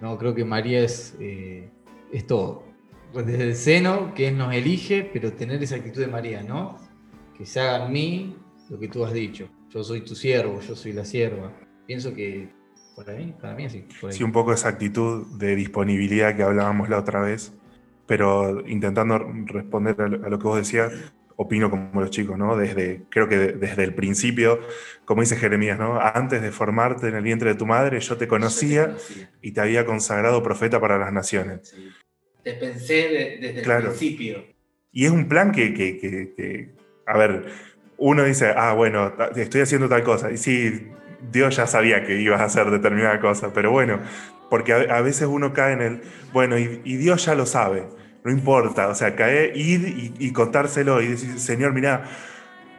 ¿no? 0.00 0.16
Creo 0.16 0.34
que 0.34 0.44
María 0.44 0.80
es, 0.80 1.16
eh, 1.20 1.68
es 2.12 2.26
todo. 2.26 2.64
Desde 3.14 3.42
el 3.42 3.56
seno, 3.56 4.14
que 4.14 4.28
Él 4.28 4.38
nos 4.38 4.54
elige, 4.54 5.08
pero 5.12 5.32
tener 5.32 5.62
esa 5.62 5.76
actitud 5.76 6.00
de 6.00 6.06
María, 6.06 6.42
¿no? 6.42 6.78
Que 7.36 7.44
se 7.44 7.60
haga 7.60 7.86
en 7.86 7.92
mí 7.92 8.36
lo 8.68 8.78
que 8.78 8.88
tú 8.88 9.04
has 9.04 9.12
dicho. 9.12 9.48
Yo 9.70 9.82
soy 9.82 10.02
tu 10.02 10.14
siervo, 10.14 10.60
yo 10.60 10.76
soy 10.76 10.92
la 10.92 11.04
sierva. 11.04 11.52
Pienso 11.86 12.14
que 12.14 12.48
por 12.94 13.08
ahí, 13.10 13.34
para 13.40 13.54
mí 13.54 13.64
así. 13.64 13.86
Sí, 14.10 14.22
un 14.22 14.32
poco 14.32 14.52
esa 14.52 14.68
actitud 14.68 15.26
de 15.38 15.56
disponibilidad 15.56 16.36
que 16.36 16.42
hablábamos 16.42 16.88
la 16.88 16.98
otra 16.98 17.20
vez 17.20 17.52
pero 18.10 18.66
intentando 18.66 19.20
responder 19.46 19.94
a 20.00 20.28
lo 20.28 20.36
que 20.36 20.44
vos 20.44 20.56
decías, 20.56 20.92
opino 21.36 21.70
como 21.70 22.00
los 22.00 22.10
chicos, 22.10 22.36
¿no? 22.36 22.56
Desde, 22.56 23.04
creo 23.08 23.28
que 23.28 23.38
desde 23.38 23.84
el 23.84 23.94
principio, 23.94 24.58
como 25.04 25.20
dice 25.20 25.36
Jeremías, 25.36 25.78
¿no? 25.78 25.96
Antes 26.00 26.42
de 26.42 26.50
formarte 26.50 27.06
en 27.06 27.14
el 27.14 27.22
vientre 27.22 27.50
de 27.50 27.54
tu 27.54 27.66
madre, 27.66 28.00
yo 28.00 28.16
te 28.16 28.26
conocía, 28.26 28.88
yo 28.88 28.96
te 28.96 29.04
conocía. 29.04 29.28
y 29.42 29.52
te 29.52 29.60
había 29.60 29.86
consagrado 29.86 30.42
profeta 30.42 30.80
para 30.80 30.98
las 30.98 31.12
naciones. 31.12 31.68
Sí. 31.68 31.88
Te 32.42 32.54
pensé 32.54 33.08
de, 33.08 33.38
desde 33.40 33.62
claro. 33.62 33.80
el 33.80 33.96
principio. 33.96 34.44
Y 34.92 35.04
es 35.04 35.10
un 35.10 35.28
plan 35.28 35.52
que, 35.52 35.72
que, 35.74 35.98
que, 35.98 36.34
que, 36.34 36.74
a 37.06 37.16
ver, 37.16 37.46
uno 37.96 38.24
dice, 38.24 38.52
ah, 38.56 38.72
bueno, 38.72 39.12
estoy 39.36 39.60
haciendo 39.60 39.88
tal 39.88 40.02
cosa. 40.02 40.32
Y 40.32 40.36
sí, 40.36 40.88
Dios 41.30 41.56
ya 41.56 41.66
sabía 41.66 42.04
que 42.04 42.20
ibas 42.20 42.40
a 42.40 42.44
hacer 42.44 42.70
determinada 42.70 43.20
cosa, 43.20 43.52
pero 43.52 43.70
bueno, 43.70 44.00
porque 44.48 44.72
a, 44.72 44.96
a 44.96 45.00
veces 45.00 45.28
uno 45.30 45.52
cae 45.52 45.74
en 45.74 45.82
el, 45.82 46.00
bueno, 46.32 46.58
y, 46.58 46.80
y 46.84 46.96
Dios 46.96 47.24
ya 47.24 47.34
lo 47.34 47.46
sabe 47.46 47.84
no 48.24 48.30
importa, 48.30 48.88
o 48.88 48.94
sea, 48.94 49.16
caer, 49.16 49.56
ir 49.56 50.14
y, 50.18 50.32
contárselo 50.32 51.00
y 51.00 51.08
decir, 51.08 51.38
Señor, 51.38 51.72
mira, 51.72 52.04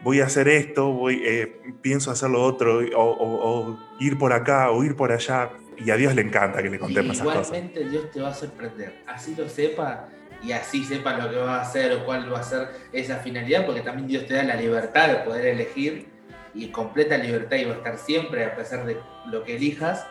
voy 0.03 0.21
a 0.21 0.25
hacer 0.25 0.47
esto, 0.47 0.91
voy, 0.91 1.21
eh, 1.25 1.61
pienso 1.81 2.11
hacer 2.11 2.29
lo 2.29 2.43
otro, 2.43 2.81
o, 2.95 3.79
ir 3.99 4.17
por 4.17 4.33
acá, 4.33 4.69
o 4.71 4.83
ir 4.83 4.95
por 4.95 5.11
allá. 5.11 5.49
Y 5.83 5.91
a 5.91 5.95
Dios 5.95 6.15
le 6.15 6.21
encanta 6.21 6.61
que 6.61 6.69
le 6.69 6.79
contemos 6.79 7.15
esas 7.15 7.25
cosas. 7.25 7.47
Igualmente 7.47 7.89
Dios 7.89 8.11
te 8.11 8.21
va 8.21 8.29
a 8.29 8.33
sorprender. 8.33 9.03
Así 9.07 9.35
lo 9.35 9.47
sepa 9.49 10.07
y 10.43 10.51
así 10.51 10.83
sepa 10.83 11.17
lo 11.17 11.29
que 11.29 11.37
va 11.37 11.57
a 11.57 11.61
hacer 11.61 11.91
o 11.93 12.05
cuál 12.05 12.31
va 12.31 12.39
a 12.39 12.43
ser 12.43 12.69
esa 12.91 13.17
finalidad, 13.17 13.65
porque 13.65 13.81
también 13.81 14.07
Dios 14.07 14.25
te 14.25 14.35
da 14.35 14.43
la 14.43 14.55
libertad 14.55 15.09
de 15.09 15.15
poder 15.17 15.45
elegir 15.47 16.07
y 16.53 16.69
completa 16.69 17.17
libertad 17.17 17.57
y 17.57 17.65
va 17.65 17.73
a 17.73 17.77
estar 17.77 17.97
siempre, 17.97 18.45
a 18.45 18.55
pesar 18.55 18.85
de 18.85 18.97
lo 19.27 19.43
que 19.43 19.55
elijas, 19.55 20.05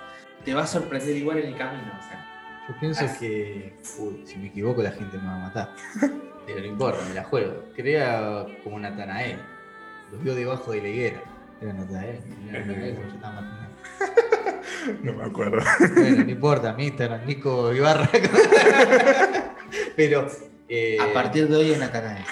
te 0.44 0.54
va 0.54 0.62
a 0.62 0.66
sorprender 0.66 1.16
igual 1.16 1.38
en 1.38 1.48
el 1.48 1.56
camino. 1.56 1.92
Yo 2.68 2.74
pienso 2.78 3.04
que, 3.18 3.74
si 4.24 4.38
me 4.38 4.46
equivoco, 4.46 4.82
la 4.82 4.92
gente 4.92 5.18
me 5.18 5.26
va 5.26 5.34
a 5.34 5.38
matar. 5.38 5.70
Pero 6.46 6.60
no 6.60 6.66
importa, 6.66 7.04
me 7.08 7.14
la 7.14 7.24
juego. 7.24 7.64
Crea 7.74 8.46
como 8.62 8.78
Natanael. 8.78 9.38
Los 10.12 10.22
vio 10.22 10.34
debajo 10.34 10.72
de 10.72 10.82
la 10.82 10.88
higuera. 10.88 11.22
Era 11.60 11.72
Natanael. 11.72 12.20
Era 12.48 12.60
Natanael 12.60 12.94
como 12.94 13.08
yo 13.08 13.14
estaba 13.14 13.40
matando. 13.40 13.70
No 15.02 15.12
me 15.14 15.24
acuerdo. 15.24 15.58
Bueno, 15.94 16.24
no 16.24 16.30
importa, 16.30 16.72
mi 16.74 16.86
Instagram, 16.86 17.26
Nico 17.26 17.72
Ibarra. 17.72 18.08
Pero. 19.96 20.26
Eh, 20.68 20.98
a 21.00 21.12
partir 21.12 21.48
de 21.48 21.56
hoy 21.56 21.72
es 21.72 21.78
Natanael. 21.78 22.24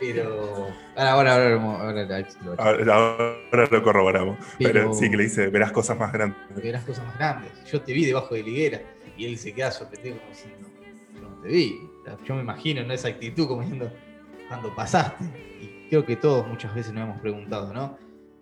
Pero. 0.00 0.68
Ahora, 0.96 1.32
ahora, 1.32 1.54
ahora, 1.54 2.24
ahora, 2.94 3.68
lo 3.70 3.82
corroboramos. 3.82 4.38
Pero, 4.58 4.92
sí 4.92 5.10
que 5.10 5.16
le 5.16 5.24
dice, 5.24 5.48
verás 5.48 5.72
cosas 5.72 5.98
más 5.98 6.12
grandes. 6.12 6.38
Verás 6.56 6.84
cosas 6.84 7.04
más 7.06 7.16
grandes. 7.16 7.52
Yo 7.70 7.80
te 7.80 7.92
vi 7.92 8.04
debajo 8.04 8.34
de 8.34 8.42
la 8.42 8.48
higuera. 8.48 8.80
Y 9.16 9.24
él 9.24 9.38
se 9.38 9.54
queda 9.54 9.70
sorprendido 9.70 10.18
como 10.18 10.28
diciendo, 10.30 10.68
yo 11.14 11.20
no 11.22 11.40
te 11.40 11.48
vi. 11.48 11.80
Yo 12.26 12.34
me 12.34 12.42
imagino 12.42 12.82
en 12.82 12.90
esa 12.90 13.08
actitud 13.08 13.48
como 13.48 13.62
diciendo, 13.62 13.90
cuando 14.48 14.74
pasaste. 14.74 15.24
Y 15.60 15.88
creo 15.88 16.04
que 16.04 16.16
todos 16.16 16.46
muchas 16.46 16.74
veces 16.74 16.92
nos 16.92 17.04
hemos 17.04 17.20
preguntado, 17.20 17.72
¿no? 17.72 17.96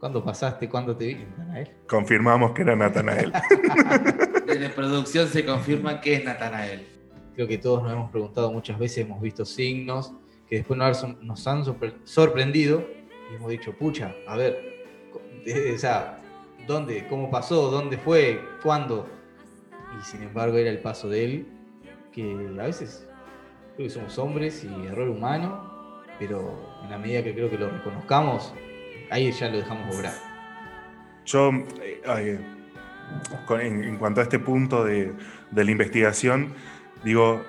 ¿Cuándo 0.05 0.23
pasaste? 0.23 0.69
¿Cuándo 0.69 0.95
te 0.95 1.07
vi? 1.07 1.15
Natanael. 1.15 1.71
Confirmamos 1.89 2.53
que 2.53 2.61
era 2.61 2.77
Natanael. 2.77 3.33
Desde 4.47 4.69
producción 4.69 5.27
se 5.29 5.47
confirma 5.47 5.99
que 6.03 6.17
es 6.17 6.25
Natanael. 6.27 6.87
Creo 7.35 7.49
que 7.49 7.57
todos 7.57 7.83
nos 7.83 7.93
hemos 7.95 8.11
preguntado 8.11 8.53
muchas 8.53 8.79
veces, 8.79 9.07
hemos 9.07 9.23
visto 9.23 9.47
signos 9.47 10.13
que 10.47 10.57
después 10.57 10.79
nos 11.23 11.47
han 11.47 11.65
sorprendido 12.05 12.87
y 13.33 13.37
hemos 13.37 13.51
dicho, 13.51 13.73
pucha, 13.73 14.15
a 14.29 14.37
ver, 14.37 14.59
o 15.75 15.79
sea, 15.79 16.21
¿dónde? 16.67 17.07
¿Cómo 17.09 17.31
pasó? 17.31 17.71
¿Dónde 17.71 17.97
fue? 17.97 18.43
¿Cuándo? 18.63 19.09
Y 19.99 20.05
sin 20.05 20.23
embargo 20.23 20.59
era 20.59 20.69
el 20.69 20.81
paso 20.81 21.09
de 21.09 21.25
él, 21.25 21.49
que 22.13 22.31
a 22.61 22.65
veces 22.65 23.09
creo 23.75 23.89
que 23.89 23.95
somos 23.95 24.19
hombres 24.19 24.65
y 24.65 24.87
error 24.87 25.09
humano, 25.09 26.03
pero 26.19 26.61
en 26.85 26.91
la 26.91 26.99
medida 26.99 27.25
que 27.25 27.33
creo 27.33 27.49
que 27.49 27.57
lo 27.57 27.71
reconozcamos, 27.71 28.53
ahí 29.11 29.31
ya 29.33 29.49
lo 29.49 29.59
dejamos 29.59 29.95
obrar. 29.95 30.15
Yo, 31.27 31.51
eh, 31.83 32.39
en, 33.61 33.97
cuanto 33.97 34.21
a 34.21 34.25
este 34.25 34.39
punto 34.39 34.85
de, 34.85 35.13
la 35.53 35.71
investigación, 35.71 36.55
digo, 37.03 37.45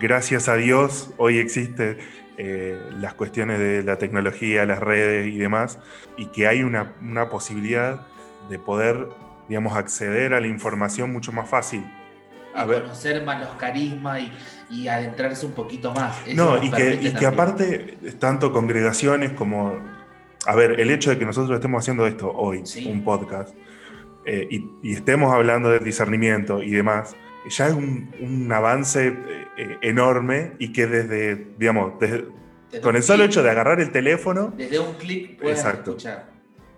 gracias 0.00 0.48
a 0.48 0.56
Dios 0.56 1.10
hoy 1.16 1.38
existe 1.38 1.98
eh, 2.38 2.80
las 2.98 3.14
cuestiones 3.14 3.58
de 3.58 3.82
la 3.82 3.98
tecnología, 3.98 4.64
las 4.64 4.80
redes 4.80 5.26
y 5.26 5.38
demás, 5.38 5.78
y 6.16 6.26
que 6.26 6.46
hay 6.46 6.62
una, 6.62 6.94
una 7.02 7.28
posibilidad 7.28 8.06
de 8.48 8.58
poder, 8.58 9.08
digamos, 9.48 9.76
acceder 9.76 10.34
a 10.34 10.40
la 10.40 10.46
información 10.46 11.12
mucho 11.12 11.32
más 11.32 11.48
fácil. 11.48 11.84
A 12.54 12.64
conocer 12.64 13.22
más 13.22 13.40
los 13.40 13.50
carismas 13.56 14.22
y, 14.70 14.88
adentrarse 14.88 15.44
un 15.44 15.52
poquito 15.52 15.92
más. 15.92 16.16
no, 16.34 16.62
y 16.62 16.70
que, 16.70 16.94
y 16.94 17.12
que 17.12 17.26
aparte, 17.26 17.98
tanto 18.18 18.50
congregaciones 18.50 19.32
como 19.32 19.78
a 20.46 20.54
ver, 20.54 20.80
el 20.80 20.90
hecho 20.90 21.10
de 21.10 21.18
que 21.18 21.24
nosotros 21.24 21.56
estemos 21.56 21.82
haciendo 21.82 22.06
esto 22.06 22.30
hoy, 22.32 22.62
un 22.86 23.04
podcast, 23.04 23.54
eh, 24.24 24.48
y, 24.50 24.92
estemos 24.92 25.32
hablando 25.32 25.70
del 25.70 25.84
discernimiento 25.84 26.62
y 26.62 26.70
demás, 26.70 27.14
ya 27.48 27.68
es 27.68 27.74
un, 27.74 28.50
avance 28.52 29.08
eh, 29.08 29.14
eh, 29.56 29.78
enorme 29.82 30.52
y 30.58 30.72
que 30.72 30.86
desde, 30.86 31.46
digamos, 31.58 31.94
con 32.82 32.96
el 32.96 33.02
solo 33.02 33.24
hecho 33.24 33.42
de 33.42 33.50
agarrar 33.50 33.80
el 33.80 33.92
teléfono... 33.92 34.52
Desde 34.56 34.78
un 34.78 34.94
clic 34.94 35.40
puedes 35.40 35.64
escuchar. 35.64 36.30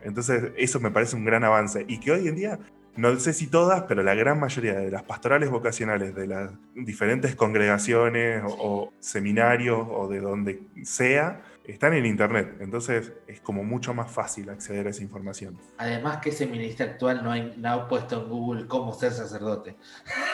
Entonces, 0.03 0.53
eso 0.57 0.79
me 0.81 0.91
parece 0.91 1.17
un 1.17 1.25
gran 1.25 1.43
avance. 1.45 1.85
Y 1.89 1.99
que 2.01 2.13
hoy 2.13 2.29
en 2.29 2.37
día, 2.37 2.59
no 2.97 3.19
sé 3.19 3.33
si 3.33 3.47
todas, 3.47 3.85
pero 3.85 4.03
la 4.03 4.15
gran 4.15 4.39
mayoría 4.39 4.75
de 4.75 4.91
las 4.91 5.03
pastorales 5.03 5.51
vocacionales 5.51 6.15
de 6.15 6.27
las 6.27 6.51
diferentes 6.75 7.35
congregaciones 7.35 8.43
o 8.47 8.93
seminarios 9.01 9.87
o 9.91 10.07
de 10.09 10.21
donde 10.21 10.61
sea, 10.83 11.43
están 11.73 11.93
en 11.93 12.07
internet, 12.07 12.57
entonces 12.61 13.13
es 13.27 13.41
como 13.41 13.63
mucho 13.63 13.93
más 13.93 14.11
fácil 14.11 14.49
acceder 14.49 14.87
a 14.87 14.91
esa 14.91 15.03
información. 15.03 15.59
Además 15.77 16.19
que 16.19 16.31
ese 16.31 16.47
ministro 16.47 16.87
actual 16.87 17.23
no, 17.23 17.69
ha 17.71 17.89
puesto 17.89 18.23
en 18.23 18.29
Google 18.29 18.67
cómo 18.67 18.95
ser 18.95 19.13
sacerdote. 19.13 19.77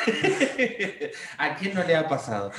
¿A 1.38 1.56
quién 1.56 1.74
no 1.74 1.82
le 1.82 1.96
ha 1.96 2.06
pasado? 2.06 2.52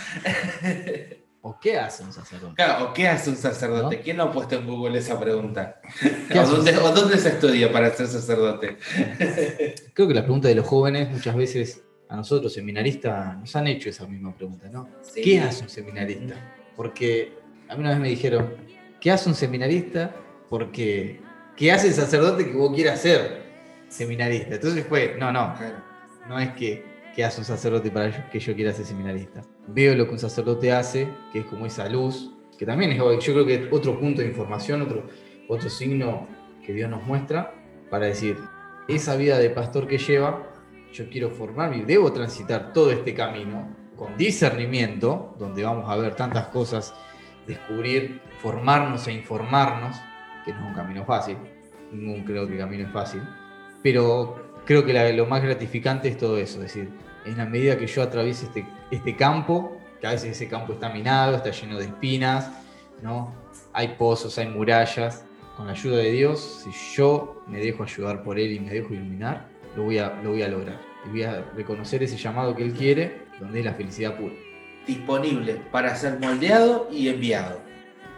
¿O 1.41 1.59
qué 1.59 1.77
hace 1.77 2.03
un 2.03 2.11
sacerdote? 2.11 2.55
Claro, 2.55 2.85
¿o 2.85 2.93
qué 2.93 3.07
hace 3.07 3.29
un 3.29 3.37
sacerdote? 3.37 4.01
¿Quién 4.01 4.17
no 4.17 4.23
ha 4.23 4.31
puesto 4.31 4.55
en 4.55 4.67
Google 4.67 4.97
esa 4.97 5.19
pregunta? 5.19 5.79
¿O 6.31 6.45
dónde, 6.45 6.77
¿O 6.77 6.91
dónde, 6.91 7.17
se 7.17 7.29
estudia 7.29 7.71
para 7.71 7.91
ser 7.91 8.07
sacerdote? 8.07 8.77
Creo 9.93 10.07
que 10.07 10.13
la 10.13 10.23
pregunta 10.23 10.47
de 10.47 10.55
los 10.55 10.65
jóvenes 10.65 11.09
muchas 11.09 11.35
veces 11.35 11.83
a 12.09 12.15
nosotros 12.17 12.51
seminaristas 12.53 13.37
nos 13.37 13.55
han 13.55 13.67
hecho 13.67 13.89
esa 13.89 14.05
misma 14.07 14.35
pregunta, 14.35 14.67
¿no? 14.69 14.89
¿Qué 15.13 15.39
hace 15.39 15.63
un 15.63 15.69
seminarista? 15.69 16.35
Porque 16.75 17.45
a 17.67 17.75
mí 17.75 17.81
una 17.81 17.91
vez 17.91 17.99
me 17.99 18.09
dijeron, 18.09 18.55
¿qué 19.05 19.11
hace 19.11 19.29
un 19.29 19.35
seminarista? 19.35 20.15
Porque, 20.49 21.21
¿qué 21.55 21.71
hace 21.71 21.89
el 21.89 21.93
sacerdote 21.93 22.43
que 22.43 22.53
vos 22.53 22.73
quieras 22.73 22.99
ser 22.99 23.43
seminarista? 23.87 24.55
Entonces 24.55 24.83
fue, 24.83 25.15
no, 25.19 25.31
no, 25.31 25.53
no 26.27 26.39
es 26.39 26.49
que, 26.53 26.83
¿qué 27.15 27.23
hace 27.23 27.39
un 27.39 27.45
sacerdote 27.45 27.91
para 27.91 28.31
que 28.31 28.39
yo 28.39 28.55
quiera 28.55 28.73
ser 28.73 28.83
seminarista? 28.83 29.43
Veo 29.67 29.93
lo 29.93 30.07
que 30.07 30.13
un 30.13 30.17
sacerdote 30.17 30.71
hace, 30.71 31.07
que 31.31 31.41
es 31.41 31.45
como 31.45 31.67
esa 31.67 31.87
luz, 31.87 32.31
que 32.57 32.65
también 32.65 32.93
es, 32.93 32.97
yo 32.97 33.33
creo 33.33 33.45
que 33.45 33.53
es 33.53 33.61
otro 33.71 33.99
punto 33.99 34.21
de 34.21 34.27
información, 34.27 34.81
otro, 34.81 35.03
otro 35.49 35.69
signo 35.69 36.27
que 36.65 36.73
Dios 36.73 36.89
nos 36.89 37.03
muestra 37.03 37.53
para 37.91 38.07
decir, 38.07 38.39
esa 38.87 39.15
vida 39.15 39.37
de 39.37 39.51
pastor 39.51 39.87
que 39.87 39.99
lleva, 39.99 40.51
yo 40.91 41.07
quiero 41.11 41.29
formarme 41.29 41.77
y 41.77 41.81
debo 41.81 42.11
transitar 42.11 42.73
todo 42.73 42.89
este 42.89 43.13
camino 43.13 43.69
con 43.95 44.17
discernimiento, 44.17 45.35
donde 45.37 45.63
vamos 45.63 45.87
a 45.87 45.95
ver 45.95 46.15
tantas 46.15 46.47
cosas 46.47 46.95
descubrir, 47.47 48.21
formarnos 48.39 49.07
e 49.07 49.13
informarnos, 49.13 49.97
que 50.43 50.53
no 50.53 50.59
es 50.59 50.65
un 50.67 50.73
camino 50.73 51.05
fácil, 51.05 51.37
ningún 51.91 52.23
creo 52.23 52.47
que 52.47 52.57
camino 52.57 52.85
es 52.85 52.91
fácil, 52.91 53.21
pero 53.81 54.61
creo 54.65 54.85
que 54.85 55.13
lo 55.13 55.25
más 55.25 55.41
gratificante 55.41 56.07
es 56.07 56.17
todo 56.17 56.37
eso, 56.37 56.61
es 56.63 56.73
decir, 56.73 56.89
en 57.25 57.37
la 57.37 57.45
medida 57.45 57.77
que 57.77 57.87
yo 57.87 58.03
atraviese 58.03 58.45
este, 58.45 58.65
este 58.91 59.15
campo, 59.15 59.77
que 59.99 60.07
a 60.07 60.11
veces 60.11 60.31
ese 60.31 60.47
campo 60.47 60.73
está 60.73 60.89
minado, 60.89 61.35
está 61.35 61.51
lleno 61.51 61.77
de 61.77 61.85
espinas, 61.85 62.51
¿no? 63.01 63.33
hay 63.73 63.89
pozos, 63.97 64.37
hay 64.37 64.47
murallas, 64.47 65.25
con 65.57 65.67
la 65.67 65.73
ayuda 65.73 65.97
de 65.97 66.11
Dios, 66.11 66.63
si 66.63 66.95
yo 66.95 67.41
me 67.47 67.59
dejo 67.59 67.83
ayudar 67.83 68.23
por 68.23 68.37
Él 68.37 68.51
y 68.51 68.59
me 68.59 68.71
dejo 68.71 68.93
iluminar, 68.93 69.47
lo 69.75 69.83
voy 69.83 69.99
a, 69.99 70.09
lo 70.21 70.31
voy 70.31 70.43
a 70.43 70.49
lograr. 70.49 70.79
Y 71.05 71.09
voy 71.09 71.23
a 71.23 71.41
reconocer 71.55 72.03
ese 72.03 72.17
llamado 72.17 72.55
que 72.55 72.63
Él 72.63 72.73
quiere, 72.73 73.25
donde 73.39 73.59
es 73.59 73.65
la 73.65 73.73
felicidad 73.73 74.17
pura 74.17 74.33
disponible 74.87 75.61
para 75.71 75.95
ser 75.95 76.19
moldeado 76.19 76.87
y 76.91 77.09
enviado. 77.09 77.59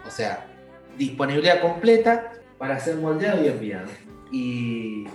O 0.06 0.10
sea, 0.10 0.46
disponibilidad 0.96 1.60
completa 1.60 2.32
para 2.58 2.78
ser 2.80 2.96
moldeado 2.96 3.44
y 3.44 3.48
enviado. 3.48 3.88
Y, 4.30 5.08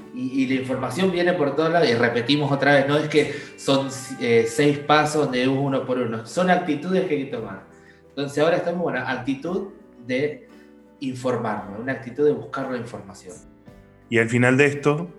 la 0.47 0.55
información 0.55 1.11
viene 1.11 1.33
por 1.33 1.55
todos 1.55 1.71
lados 1.71 1.89
y 1.89 1.93
repetimos 1.93 2.51
otra 2.51 2.73
vez, 2.73 2.87
no 2.87 2.97
es 2.97 3.07
que 3.07 3.33
son 3.57 3.89
eh, 4.19 4.45
seis 4.47 4.79
pasos 4.79 5.31
de 5.31 5.47
uno 5.47 5.85
por 5.85 5.99
uno, 5.99 6.25
son 6.25 6.49
actitudes 6.49 7.05
que 7.05 7.15
hay 7.15 7.25
que 7.25 7.31
tomar. 7.31 7.63
Entonces 8.09 8.43
ahora 8.43 8.57
estamos 8.57 8.81
en 8.83 8.89
una 8.89 9.11
actitud 9.11 9.69
de 10.05 10.47
informarnos, 10.99 11.79
una 11.79 11.93
actitud 11.93 12.25
de 12.25 12.31
buscar 12.31 12.69
la 12.69 12.77
información. 12.77 13.35
Y 14.09 14.19
al 14.19 14.29
final 14.29 14.57
de 14.57 14.65
esto, 14.65 15.09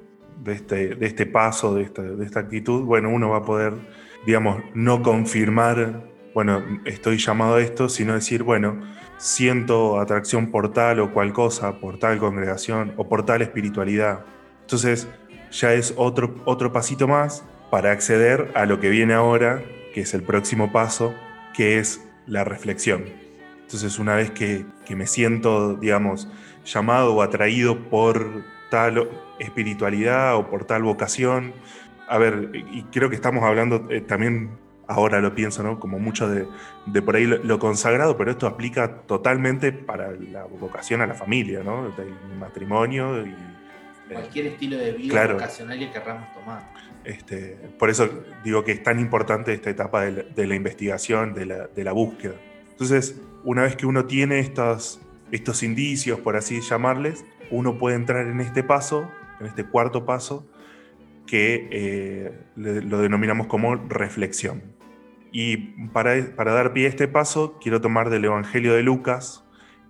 de 0.42 0.52
este, 0.52 0.94
de 0.94 1.06
este 1.06 1.26
paso, 1.26 1.74
de 1.74 1.82
esta, 1.82 2.02
de 2.02 2.24
esta 2.24 2.40
actitud, 2.40 2.82
bueno, 2.82 3.10
uno 3.10 3.30
va 3.30 3.38
a 3.38 3.44
poder, 3.44 3.74
digamos, 4.26 4.62
no 4.74 5.02
confirmar 5.02 6.13
bueno, 6.34 6.64
estoy 6.84 7.18
llamado 7.18 7.54
a 7.54 7.62
esto, 7.62 7.88
sino 7.88 8.12
decir, 8.12 8.42
bueno, 8.42 8.80
siento 9.18 10.00
atracción 10.00 10.50
por 10.50 10.72
tal 10.72 10.98
o 10.98 11.12
cual 11.12 11.32
cosa, 11.32 11.78
por 11.78 11.98
tal 11.98 12.18
congregación 12.18 12.92
o 12.96 13.08
por 13.08 13.24
tal 13.24 13.40
espiritualidad. 13.40 14.24
Entonces, 14.62 15.06
ya 15.52 15.72
es 15.72 15.94
otro, 15.96 16.34
otro 16.44 16.72
pasito 16.72 17.06
más 17.06 17.44
para 17.70 17.92
acceder 17.92 18.50
a 18.54 18.66
lo 18.66 18.80
que 18.80 18.90
viene 18.90 19.14
ahora, 19.14 19.62
que 19.94 20.00
es 20.00 20.12
el 20.12 20.24
próximo 20.24 20.72
paso, 20.72 21.14
que 21.54 21.78
es 21.78 22.04
la 22.26 22.42
reflexión. 22.42 23.04
Entonces, 23.62 24.00
una 24.00 24.16
vez 24.16 24.32
que, 24.32 24.66
me 24.88 25.06
siento, 25.06 25.74
digamos, 25.74 26.28
llamado 26.64 27.14
o 27.14 27.22
atraído 27.22 27.88
por 27.88 28.44
tal 28.70 29.08
espiritualidad 29.38 30.36
o 30.36 30.50
por 30.50 30.64
tal 30.64 30.82
vocación, 30.82 31.52
a 32.08 32.18
ver, 32.18 32.50
y 32.52 32.82
creo 32.84 33.08
que 33.08 33.16
estamos 33.16 33.44
hablando 33.44 33.86
eh, 33.90 34.00
también 34.00 34.63
ahora 34.86 35.20
lo 35.20 35.34
pienso, 35.34 35.62
¿no? 35.62 35.80
Como 35.80 35.98
mucho 35.98 36.28
de, 36.28 36.46
de 36.86 37.02
por 37.02 37.16
ahí 37.16 37.24
lo, 37.26 37.42
lo, 37.42 37.58
consagrado, 37.58 38.16
pero 38.16 38.30
esto 38.30 38.46
aplica 38.46 39.02
totalmente 39.02 39.72
para 39.72 40.12
la 40.12 40.44
vocación 40.44 41.00
a 41.00 41.06
la 41.06 41.14
familia, 41.14 41.62
¿no? 41.62 41.90
Del 41.90 42.14
matrimonio 42.38 43.24
y... 43.24 43.30
Eh, 43.30 44.12
Cualquier 44.12 44.46
estilo 44.46 44.76
de 44.76 44.92
vida 44.92 45.12
claro, 45.12 45.34
vocacional 45.34 45.78
que 45.78 45.90
querramos 45.90 46.30
tomar. 46.34 46.70
Este, 47.04 47.56
por 47.78 47.88
eso 47.88 48.08
digo 48.42 48.62
que 48.62 48.72
es 48.72 48.82
tan 48.82 49.00
importante 49.00 49.52
esta 49.52 49.70
etapa 49.70 50.04
de 50.04 50.12
la, 50.12 50.22
de 50.22 50.46
la 50.46 50.54
investigación, 50.54 51.34
de 51.34 51.46
la, 51.46 51.66
de 51.68 51.84
la, 51.84 51.92
búsqueda. 51.92 52.34
Entonces, 52.70 53.20
una 53.44 53.62
vez 53.62 53.76
que 53.76 53.86
uno 53.86 54.04
tiene 54.04 54.40
estos, 54.40 55.00
estos 55.32 55.62
indicios, 55.62 56.20
por 56.20 56.36
así 56.36 56.60
llamarles, 56.60 57.24
uno 57.50 57.78
puede 57.78 57.96
entrar 57.96 58.26
en 58.26 58.40
este 58.40 58.62
paso, 58.62 59.10
en 59.40 59.46
este 59.46 59.64
cuarto 59.64 60.04
paso, 60.04 60.46
que 61.26 61.68
eh, 61.70 62.32
lo 62.56 63.00
denominamos 63.00 63.46
como 63.46 63.74
reflexión. 63.76 64.62
Y 65.32 65.56
para, 65.92 66.14
para, 66.36 66.52
dar 66.52 66.72
pie 66.72 66.86
a 66.86 66.88
este 66.88 67.08
paso, 67.08 67.58
quiero 67.60 67.80
tomar 67.80 68.10
del 68.10 68.24
Evangelio 68.24 68.74
de 68.74 68.82
Lucas, 68.82 69.44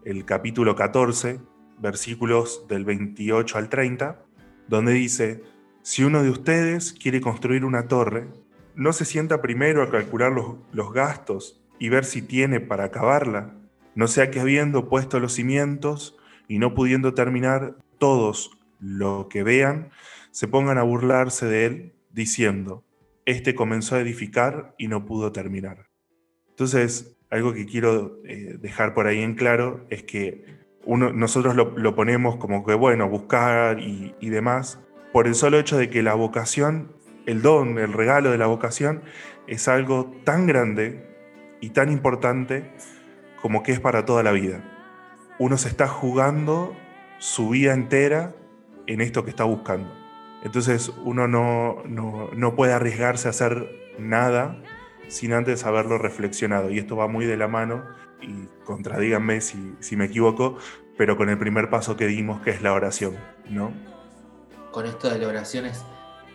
el 0.04 0.24
capítulo 0.24 0.74
14, 0.74 1.40
versículos 1.78 2.66
del 2.68 2.84
28 2.84 3.58
al 3.58 3.68
30, 3.68 4.24
donde 4.68 4.92
dice, 4.92 5.42
si 5.82 6.02
uno 6.02 6.22
de 6.22 6.30
ustedes 6.30 6.92
quiere 6.94 7.20
construir 7.20 7.64
una 7.64 7.88
torre, 7.88 8.28
no 8.74 8.92
se 8.92 9.04
sienta 9.04 9.42
primero 9.42 9.82
a 9.82 9.90
calcular 9.90 10.32
los, 10.32 10.56
los 10.72 10.92
gastos 10.92 11.62
y 11.78 11.90
ver 11.90 12.04
si 12.04 12.22
tiene 12.22 12.60
para 12.60 12.84
acabarla, 12.84 13.54
no 13.94 14.08
sea 14.08 14.30
que 14.30 14.40
habiendo 14.40 14.88
puesto 14.88 15.20
los 15.20 15.34
cimientos 15.34 16.16
y 16.48 16.58
no 16.58 16.74
pudiendo 16.74 17.14
terminar, 17.14 17.76
todos 17.98 18.50
lo 18.80 19.28
que 19.28 19.42
vean 19.42 19.90
se 20.34 20.48
pongan 20.48 20.78
a 20.78 20.82
burlarse 20.82 21.46
de 21.46 21.64
él, 21.64 21.94
diciendo, 22.10 22.82
este 23.24 23.54
comenzó 23.54 23.94
a 23.94 24.00
edificar 24.00 24.74
y 24.78 24.88
no 24.88 25.06
pudo 25.06 25.30
terminar. 25.30 25.90
Entonces, 26.48 27.16
algo 27.30 27.54
que 27.54 27.66
quiero 27.66 28.18
eh, 28.24 28.58
dejar 28.60 28.94
por 28.94 29.06
ahí 29.06 29.22
en 29.22 29.36
claro 29.36 29.86
es 29.90 30.02
que 30.02 30.44
uno, 30.84 31.12
nosotros 31.12 31.54
lo, 31.54 31.94
ponemos 31.94 32.36
como 32.36 32.66
que, 32.66 32.74
bueno, 32.74 33.08
buscar 33.08 33.78
y 33.78 34.28
demás, 34.28 34.80
por 35.12 35.28
el 35.28 35.36
solo 35.36 35.56
hecho 35.56 35.78
de 35.78 35.88
que 35.88 36.02
la 36.02 36.14
vocación, 36.14 36.90
el 37.26 37.40
don, 37.40 37.78
el 37.78 37.92
regalo 37.92 38.32
de 38.32 38.38
la 38.38 38.48
vocación, 38.48 39.02
es 39.46 39.68
algo 39.68 40.12
tan 40.24 40.48
grande 40.48 41.16
y 41.60 41.70
tan 41.70 41.92
importante 41.92 42.72
como 43.40 43.62
que 43.62 43.70
es 43.70 43.78
para 43.78 44.04
toda 44.04 44.24
la 44.24 44.32
vida. 44.32 44.64
Uno 45.38 45.58
se 45.58 45.68
está 45.68 45.86
jugando 45.86 46.76
su 47.18 47.50
vida 47.50 47.72
entera 47.72 48.34
en 48.88 49.00
esto 49.00 49.22
que 49.22 49.30
está 49.30 49.44
buscando. 49.44 50.03
Entonces 50.44 50.92
uno 51.02 51.26
no, 51.26 51.82
no, 51.86 52.30
no, 52.34 52.54
puede 52.54 52.74
arriesgarse 52.74 53.28
a 53.28 53.30
hacer 53.30 53.94
nada 53.98 54.62
sin 55.08 55.32
antes 55.32 55.64
haberlo 55.64 55.98
reflexionado. 55.98 56.70
Y 56.70 56.78
esto 56.78 56.96
va 56.96 57.08
muy 57.08 57.24
de 57.24 57.36
la 57.36 57.48
mano, 57.48 57.82
y 58.20 58.48
contradíganme 58.64 59.40
si, 59.40 59.74
si 59.80 59.96
me 59.96 60.04
equivoco, 60.04 60.58
pero 60.96 61.16
con 61.16 61.28
el 61.28 61.38
primer 61.38 61.70
paso 61.70 61.96
que 61.96 62.06
dimos, 62.06 62.42
que 62.42 62.50
es 62.50 62.62
la 62.62 62.72
oración, 62.72 63.16
¿no? 63.48 63.72
Con 64.70 64.86
esto 64.86 65.10
de 65.10 65.18
la 65.18 65.28
oración 65.28 65.66
es, 65.66 65.82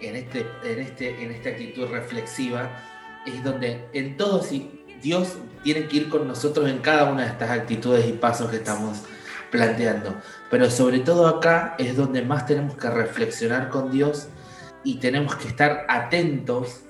en, 0.01 0.15
este, 0.15 0.45
en, 0.63 0.79
este, 0.79 1.23
en 1.23 1.31
esta 1.31 1.49
actitud 1.49 1.87
reflexiva, 1.87 2.69
es 3.25 3.43
donde 3.43 3.85
en 3.93 4.17
todo 4.17 4.41
sí, 4.41 4.85
Dios 5.01 5.37
tiene 5.63 5.87
que 5.87 5.97
ir 5.97 6.09
con 6.09 6.27
nosotros 6.27 6.69
en 6.69 6.79
cada 6.79 7.11
una 7.11 7.23
de 7.23 7.29
estas 7.29 7.49
actitudes 7.51 8.07
y 8.07 8.13
pasos 8.13 8.49
que 8.49 8.57
estamos 8.57 9.03
planteando. 9.51 10.15
Pero 10.49 10.69
sobre 10.69 10.99
todo 10.99 11.27
acá 11.27 11.75
es 11.77 11.95
donde 11.95 12.21
más 12.21 12.45
tenemos 12.45 12.75
que 12.75 12.89
reflexionar 12.89 13.69
con 13.69 13.91
Dios 13.91 14.27
y 14.83 14.99
tenemos 14.99 15.35
que 15.35 15.47
estar 15.47 15.85
atentos 15.87 16.81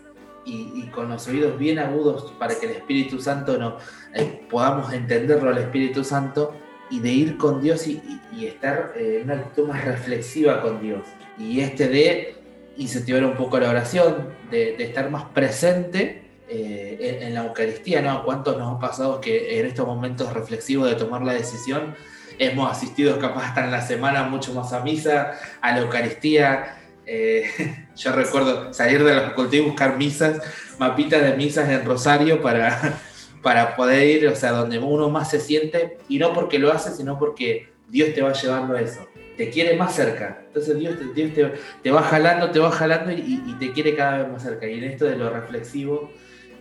y, 0.45 0.87
con 0.87 1.09
los 1.09 1.27
oídos 1.27 1.59
bien 1.59 1.77
agudos 1.77 2.33
para 2.39 2.55
que 2.55 2.65
el 2.65 2.71
Espíritu 2.71 3.21
Santo 3.21 3.57
no 3.57 3.77
eh, 4.15 4.45
podamos 4.49 4.91
entenderlo 4.93 5.51
al 5.51 5.59
Espíritu 5.59 6.03
Santo 6.03 6.55
y 6.89 6.99
de 6.99 7.09
ir 7.09 7.37
con 7.37 7.61
Dios 7.61 7.85
y, 7.87 8.01
y 8.35 8.47
estar 8.47 8.93
eh, 8.95 9.19
en 9.21 9.29
una 9.29 9.41
actitud 9.41 9.67
más 9.67 9.85
reflexiva 9.85 10.61
con 10.61 10.81
Dios. 10.81 11.05
Y 11.37 11.59
este 11.59 11.87
de 11.87 12.35
incentivar 12.77 13.23
un 13.23 13.35
poco 13.35 13.59
la 13.59 13.69
oración, 13.69 14.29
de, 14.49 14.75
de 14.77 14.83
estar 14.85 15.09
más 15.11 15.25
presente 15.25 16.23
eh, 16.47 16.97
en, 16.99 17.27
en, 17.27 17.33
la 17.35 17.45
Eucaristía, 17.45 18.01
¿no? 18.01 18.23
¿Cuántos 18.23 18.57
nos 18.57 18.75
ha 18.75 18.79
pasado 18.79 19.21
que 19.21 19.59
en 19.59 19.67
estos 19.67 19.85
momentos 19.85 20.33
reflexivos 20.33 20.89
de 20.89 20.95
tomar 20.95 21.21
la 21.21 21.33
decisión 21.33 21.95
hemos 22.39 22.71
asistido 22.71 23.19
capaz 23.19 23.49
hasta 23.49 23.65
en 23.65 23.71
la 23.71 23.81
semana 23.81 24.23
mucho 24.23 24.53
más 24.53 24.71
a 24.73 24.79
misa, 24.79 25.33
a 25.61 25.71
la 25.73 25.81
Eucaristía. 25.81 26.77
Eh, 27.05 27.45
yo 27.95 28.11
recuerdo 28.13 28.73
salir 28.73 29.03
de 29.03 29.13
la 29.13 29.21
facultad 29.21 29.57
y 29.57 29.59
buscar 29.59 29.97
misas, 29.97 30.41
mapitas 30.79 31.21
de 31.21 31.35
misas 31.35 31.69
en 31.69 31.85
Rosario 31.85 32.41
para, 32.41 32.99
para 33.43 33.75
poder 33.75 34.07
ir, 34.07 34.27
o 34.27 34.35
sea, 34.35 34.51
donde 34.51 34.79
uno 34.79 35.09
más 35.09 35.29
se 35.29 35.39
siente, 35.39 35.97
y 36.07 36.17
no 36.17 36.33
porque 36.33 36.57
lo 36.57 36.71
hace, 36.71 36.91
sino 36.91 37.19
porque 37.19 37.69
Dios 37.89 38.13
te 38.13 38.21
va 38.21 38.33
llevando 38.33 38.75
a 38.75 38.81
eso. 38.81 39.05
Te 39.35 39.49
quiere 39.49 39.75
más 39.77 39.95
cerca. 39.95 40.41
Entonces 40.47 40.77
Dios, 40.77 40.97
te, 40.97 41.13
Dios 41.13 41.33
te, 41.33 41.53
te, 41.81 41.91
va 41.91 42.01
jalando, 42.01 42.51
te 42.51 42.59
va 42.59 42.71
jalando 42.71 43.11
y, 43.11 43.55
te 43.59 43.71
quiere 43.71 43.95
cada 43.95 44.19
vez 44.19 44.31
más 44.31 44.43
cerca. 44.43 44.67
Y 44.67 44.77
en 44.77 44.83
esto 44.85 45.05
de 45.05 45.15
lo 45.15 45.29
reflexivo 45.29 46.11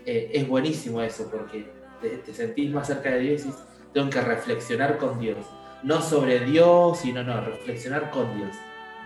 eh, 0.06 0.30
es 0.32 0.46
buenísimo 0.46 1.02
eso, 1.02 1.28
porque 1.30 1.66
te, 2.00 2.08
te, 2.18 2.32
sentís 2.32 2.70
más 2.70 2.86
cerca 2.86 3.10
de 3.10 3.20
Dios 3.20 3.46
y 3.46 3.52
tengo 3.92 4.10
que 4.10 4.20
reflexionar 4.20 4.96
con 4.96 5.18
Dios 5.18 5.38
no 5.82 6.00
sobre 6.02 6.40
Dios, 6.40 6.98
sino 6.98 7.22
no, 7.22 7.40
reflexionar 7.40 8.10
con 8.10 8.36
Dios. 8.36 8.56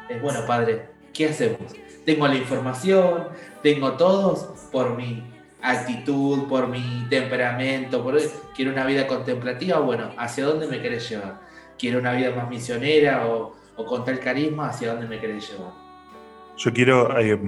Es 0.09 0.21
bueno, 0.21 0.41
Padre, 0.47 0.87
¿qué 1.13 1.29
hacemos? 1.29 1.75
Tengo 2.05 2.27
la 2.27 2.35
información, 2.35 3.29
tengo 3.63 3.93
todos 3.93 4.69
por 4.71 4.97
mi 4.97 5.23
actitud, 5.63 6.49
por 6.49 6.69
mi 6.69 7.07
temperamento, 7.09 8.03
por 8.03 8.19
quiero 8.55 8.73
una 8.73 8.85
vida 8.85 9.07
contemplativa, 9.07 9.79
bueno, 9.79 10.11
¿hacia 10.17 10.45
dónde 10.45 10.67
me 10.67 10.81
querés 10.81 11.09
llevar? 11.09 11.41
¿Quiero 11.79 12.01
una 12.01 12.13
vida 12.13 12.35
más 12.35 12.49
misionera 12.49 13.27
o, 13.27 13.55
o 13.77 13.87
con 13.87 14.05
tal 14.05 14.19
carisma? 14.19 14.69
¿Hacia 14.69 14.93
dónde 14.93 15.07
me 15.07 15.21
querés 15.21 15.51
llevar? 15.51 15.73
Yo 16.57 16.73
quiero 16.73 17.19
eh, 17.19 17.39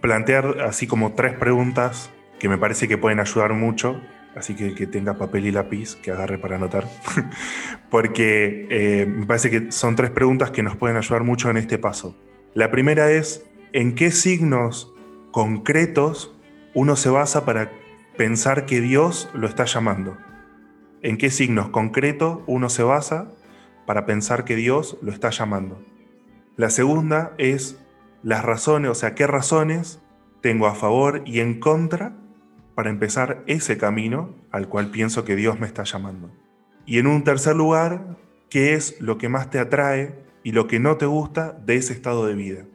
plantear 0.00 0.62
así 0.62 0.86
como 0.86 1.12
tres 1.12 1.34
preguntas 1.34 2.10
que 2.38 2.48
me 2.48 2.58
parece 2.58 2.88
que 2.88 2.98
pueden 2.98 3.20
ayudar 3.20 3.52
mucho 3.52 4.00
así 4.38 4.54
que 4.54 4.74
que 4.74 4.86
tenga 4.86 5.18
papel 5.18 5.46
y 5.46 5.50
lápiz, 5.50 5.96
que 5.96 6.10
agarre 6.10 6.38
para 6.38 6.56
anotar, 6.56 6.86
porque 7.90 8.66
eh, 8.70 9.06
me 9.06 9.26
parece 9.26 9.50
que 9.50 9.72
son 9.72 9.96
tres 9.96 10.10
preguntas 10.10 10.50
que 10.50 10.62
nos 10.62 10.76
pueden 10.76 10.96
ayudar 10.96 11.24
mucho 11.24 11.50
en 11.50 11.56
este 11.56 11.78
paso. 11.78 12.16
La 12.54 12.70
primera 12.70 13.10
es, 13.10 13.44
¿en 13.72 13.94
qué 13.94 14.10
signos 14.10 14.94
concretos 15.32 16.34
uno 16.74 16.96
se 16.96 17.10
basa 17.10 17.44
para 17.44 17.70
pensar 18.16 18.66
que 18.66 18.80
Dios 18.80 19.28
lo 19.34 19.46
está 19.46 19.64
llamando? 19.64 20.16
¿En 21.02 21.18
qué 21.18 21.30
signos 21.30 21.68
concretos 21.68 22.40
uno 22.46 22.68
se 22.68 22.82
basa 22.82 23.30
para 23.86 24.06
pensar 24.06 24.44
que 24.44 24.56
Dios 24.56 24.98
lo 25.02 25.12
está 25.12 25.30
llamando? 25.30 25.82
La 26.56 26.70
segunda 26.70 27.34
es 27.38 27.78
las 28.22 28.44
razones, 28.44 28.90
o 28.90 28.94
sea, 28.94 29.14
qué 29.14 29.26
razones 29.26 30.00
tengo 30.40 30.66
a 30.66 30.74
favor 30.74 31.22
y 31.24 31.40
en 31.40 31.60
contra 31.60 32.16
para 32.78 32.90
empezar 32.90 33.42
ese 33.48 33.76
camino 33.76 34.36
al 34.52 34.68
cual 34.68 34.92
pienso 34.92 35.24
que 35.24 35.34
Dios 35.34 35.58
me 35.58 35.66
está 35.66 35.82
llamando. 35.82 36.30
Y 36.86 37.00
en 37.00 37.08
un 37.08 37.24
tercer 37.24 37.56
lugar, 37.56 38.16
¿qué 38.50 38.74
es 38.74 39.00
lo 39.00 39.18
que 39.18 39.28
más 39.28 39.50
te 39.50 39.58
atrae 39.58 40.14
y 40.44 40.52
lo 40.52 40.68
que 40.68 40.78
no 40.78 40.96
te 40.96 41.04
gusta 41.04 41.58
de 41.66 41.74
ese 41.74 41.92
estado 41.92 42.24
de 42.24 42.36
vida? 42.36 42.66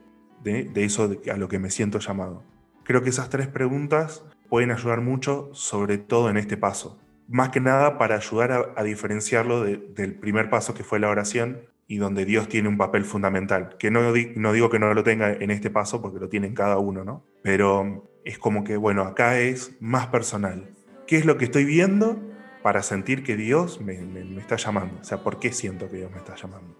De, 0.42 0.70
eso 0.74 1.10
a 1.32 1.36
lo 1.38 1.48
que 1.48 1.58
me 1.58 1.70
siento 1.70 2.00
llamado. 2.00 2.42
Creo 2.82 3.02
que 3.02 3.08
esas 3.08 3.30
tres 3.30 3.48
preguntas 3.48 4.22
pueden 4.50 4.72
ayudar 4.72 5.00
mucho, 5.00 5.48
sobre 5.54 5.96
todo 5.96 6.28
en 6.28 6.36
este 6.36 6.58
paso. 6.58 7.00
Más 7.26 7.48
que 7.48 7.60
nada 7.60 7.96
para 7.96 8.16
ayudar 8.16 8.74
a, 8.76 8.82
diferenciarlo 8.82 9.64
de, 9.64 9.78
del 9.78 10.16
primer 10.16 10.50
paso 10.50 10.74
que 10.74 10.84
fue 10.84 11.00
la 11.00 11.08
oración 11.08 11.62
y 11.88 11.96
donde 11.96 12.26
Dios 12.26 12.50
tiene 12.50 12.68
un 12.68 12.76
papel 12.76 13.06
fundamental. 13.06 13.76
Que 13.78 13.90
no, 13.90 14.02
no 14.02 14.52
digo 14.52 14.68
que 14.68 14.78
no 14.78 14.92
lo 14.92 15.02
tenga 15.02 15.32
en 15.32 15.50
este 15.50 15.70
paso 15.70 16.02
porque 16.02 16.20
lo 16.20 16.28
tiene 16.28 16.46
en 16.46 16.54
cada 16.54 16.76
uno, 16.76 17.04
¿no? 17.06 17.24
Pero 17.42 18.13
es 18.24 18.38
como 18.38 18.64
que, 18.64 18.76
bueno, 18.76 19.02
acá 19.02 19.38
es 19.38 19.76
más 19.80 20.06
personal. 20.08 20.70
¿Qué 21.06 21.16
es 21.16 21.26
lo 21.26 21.36
que 21.36 21.44
estoy 21.44 21.64
viendo 21.64 22.20
para 22.62 22.82
sentir 22.82 23.22
que 23.22 23.36
Dios 23.36 23.80
me, 23.80 23.94
está 24.38 24.56
llamando? 24.56 24.98
O 25.00 25.04
sea, 25.04 25.18
¿por 25.18 25.38
qué 25.38 25.52
siento 25.52 25.90
que 25.90 25.98
Dios 25.98 26.10
me 26.10 26.18
está 26.18 26.34
llamando? 26.34 26.74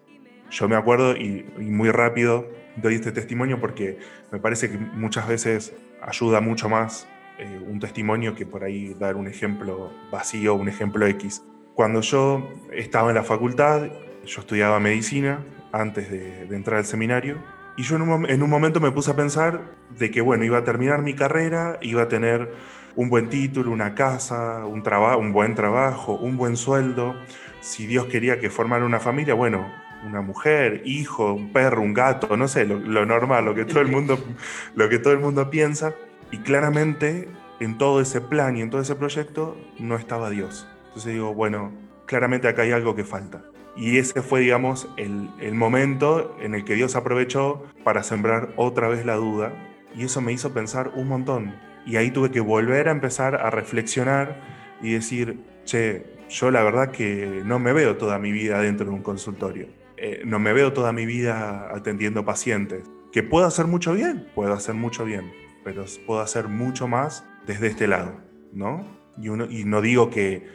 Yo 0.50 0.68
me 0.68 0.76
acuerdo 0.76 1.16
y, 1.16 1.44
muy 1.58 1.90
rápido 1.90 2.48
doy 2.76 2.94
este 2.94 3.12
testimonio 3.12 3.60
porque 3.60 3.98
me 4.32 4.40
parece 4.40 4.70
que 4.70 4.78
muchas 4.78 5.28
veces 5.28 5.74
ayuda 6.02 6.40
mucho 6.40 6.68
más 6.68 7.06
eh, 7.38 7.60
un 7.66 7.78
testimonio 7.78 8.34
que 8.34 8.46
por 8.46 8.64
ahí 8.64 8.94
dar 8.94 9.16
un 9.16 9.28
ejemplo 9.28 9.92
vacío, 10.10 10.54
un 10.54 10.68
ejemplo 10.68 11.06
X. 11.06 11.42
Cuando 11.74 12.00
yo 12.00 12.48
estaba 12.72 13.10
en 13.10 13.16
la 13.16 13.24
facultad, 13.24 13.90
yo 14.24 14.40
estudiaba 14.40 14.80
medicina 14.80 15.44
antes 15.72 16.10
de 16.10 16.56
entrar 16.56 16.78
al 16.78 16.84
seminario 16.84 17.38
y 17.76 17.82
yo 17.82 17.96
en 17.96 18.02
un, 18.02 18.30
en 18.30 18.42
un, 18.42 18.50
momento 18.50 18.80
me 18.80 18.90
puse 18.92 19.10
a 19.10 19.16
pensar 19.16 19.60
de 19.98 20.10
que, 20.10 20.20
bueno, 20.20 20.44
iba 20.44 20.58
a 20.58 20.64
terminar 20.64 21.02
mi 21.02 21.14
carrera, 21.14 21.78
iba 21.80 22.02
a 22.02 22.08
tener 22.08 22.52
un 22.96 23.08
buen 23.08 23.28
título, 23.28 23.70
una 23.70 23.94
casa, 23.94 24.64
un, 24.64 24.82
trabajo, 24.82 25.18
un 25.18 25.32
buen 25.32 25.54
trabajo, 25.54 26.14
un 26.14 26.36
buen 26.36 26.56
sueldo. 26.56 27.16
Si 27.60 27.86
Dios 27.86 28.06
quería 28.06 28.38
que 28.38 28.50
formara 28.50 28.84
una 28.84 29.00
familia, 29.00 29.34
bueno, 29.34 29.66
una 30.06 30.20
mujer, 30.20 30.82
hijo, 30.84 31.32
un 31.32 31.52
perro, 31.52 31.82
un 31.82 31.94
gato, 31.94 32.36
no 32.36 32.46
sé, 32.46 32.64
lo, 32.64 32.78
lo 32.78 33.06
normal, 33.06 33.44
lo 33.44 33.54
que, 33.54 33.64
todo 33.64 33.80
el 33.80 33.88
mundo, 33.88 34.18
lo 34.76 34.88
que 34.88 34.98
todo 34.98 35.12
el 35.12 35.20
mundo 35.20 35.50
piensa. 35.50 35.94
Y 36.30 36.38
claramente 36.38 37.28
en 37.60 37.78
todo 37.78 38.00
ese 38.00 38.20
plan 38.20 38.56
y 38.56 38.62
en 38.62 38.70
todo 38.70 38.80
ese 38.80 38.94
proyecto 38.94 39.56
no 39.78 39.96
estaba 39.96 40.30
Dios. 40.30 40.68
Entonces 40.88 41.12
digo, 41.12 41.34
bueno, 41.34 41.72
claramente 42.06 42.46
acá 42.48 42.62
hay 42.62 42.72
algo 42.72 42.94
que 42.94 43.04
falta. 43.04 43.42
Y 43.76 43.98
ese 43.98 44.22
fue, 44.22 44.40
digamos, 44.40 44.88
el, 44.96 45.30
el, 45.40 45.54
momento 45.54 46.36
en 46.40 46.54
el 46.54 46.64
que 46.64 46.74
Dios 46.74 46.94
aprovechó 46.94 47.64
para 47.82 48.02
sembrar 48.02 48.52
otra 48.56 48.88
vez 48.88 49.04
la 49.04 49.16
duda. 49.16 49.52
Y 49.96 50.04
eso 50.04 50.20
me 50.20 50.32
hizo 50.32 50.52
pensar 50.52 50.92
un 50.94 51.08
montón. 51.08 51.54
Y 51.86 51.96
ahí 51.96 52.10
tuve 52.10 52.30
que 52.30 52.40
volver 52.40 52.88
a 52.88 52.92
empezar 52.92 53.34
a 53.36 53.50
reflexionar 53.50 54.40
y 54.80 54.92
decir, 54.92 55.40
che, 55.64 56.14
yo 56.28 56.50
la 56.50 56.62
verdad 56.62 56.90
que 56.90 57.42
no 57.44 57.58
me 57.58 57.72
veo 57.72 57.96
toda 57.96 58.18
mi 58.18 58.32
vida 58.32 58.60
dentro 58.60 58.86
de 58.86 58.92
un 58.92 59.02
consultorio. 59.02 59.68
Eh, 59.96 60.22
no 60.24 60.38
me 60.38 60.52
veo 60.52 60.72
toda 60.72 60.92
mi 60.92 61.06
vida 61.06 61.68
atendiendo 61.74 62.24
pacientes. 62.24 62.84
Que 63.12 63.22
puedo 63.22 63.46
hacer 63.46 63.66
mucho 63.66 63.92
bien, 63.92 64.28
puedo 64.34 64.52
hacer 64.52 64.74
mucho 64.74 65.04
bien, 65.04 65.32
pero 65.62 65.84
puedo 66.06 66.20
hacer 66.20 66.48
mucho 66.48 66.88
más 66.88 67.24
desde 67.46 67.68
este 67.68 67.86
lado, 67.86 68.20
¿no? 68.52 68.86
Y, 69.16 69.28
uno, 69.28 69.46
y 69.48 69.64
no 69.64 69.80
digo 69.80 70.10
que 70.10 70.46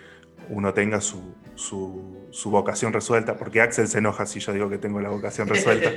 uno 0.49 0.73
tenga 0.73 0.99
su, 0.99 1.36
su, 1.60 2.28
su, 2.32 2.50
vocación 2.50 2.93
resuelta, 2.93 3.36
porque 3.36 3.60
Axel 3.60 3.88
se 3.89 3.98
enoja 3.98 4.26
si 4.26 4.39
yo 4.39 4.54
digo 4.54 4.69
que 4.69 4.78
tengo 4.78 5.02
la 5.02 5.10
vocación 5.10 5.50
resuelta. 5.50 5.91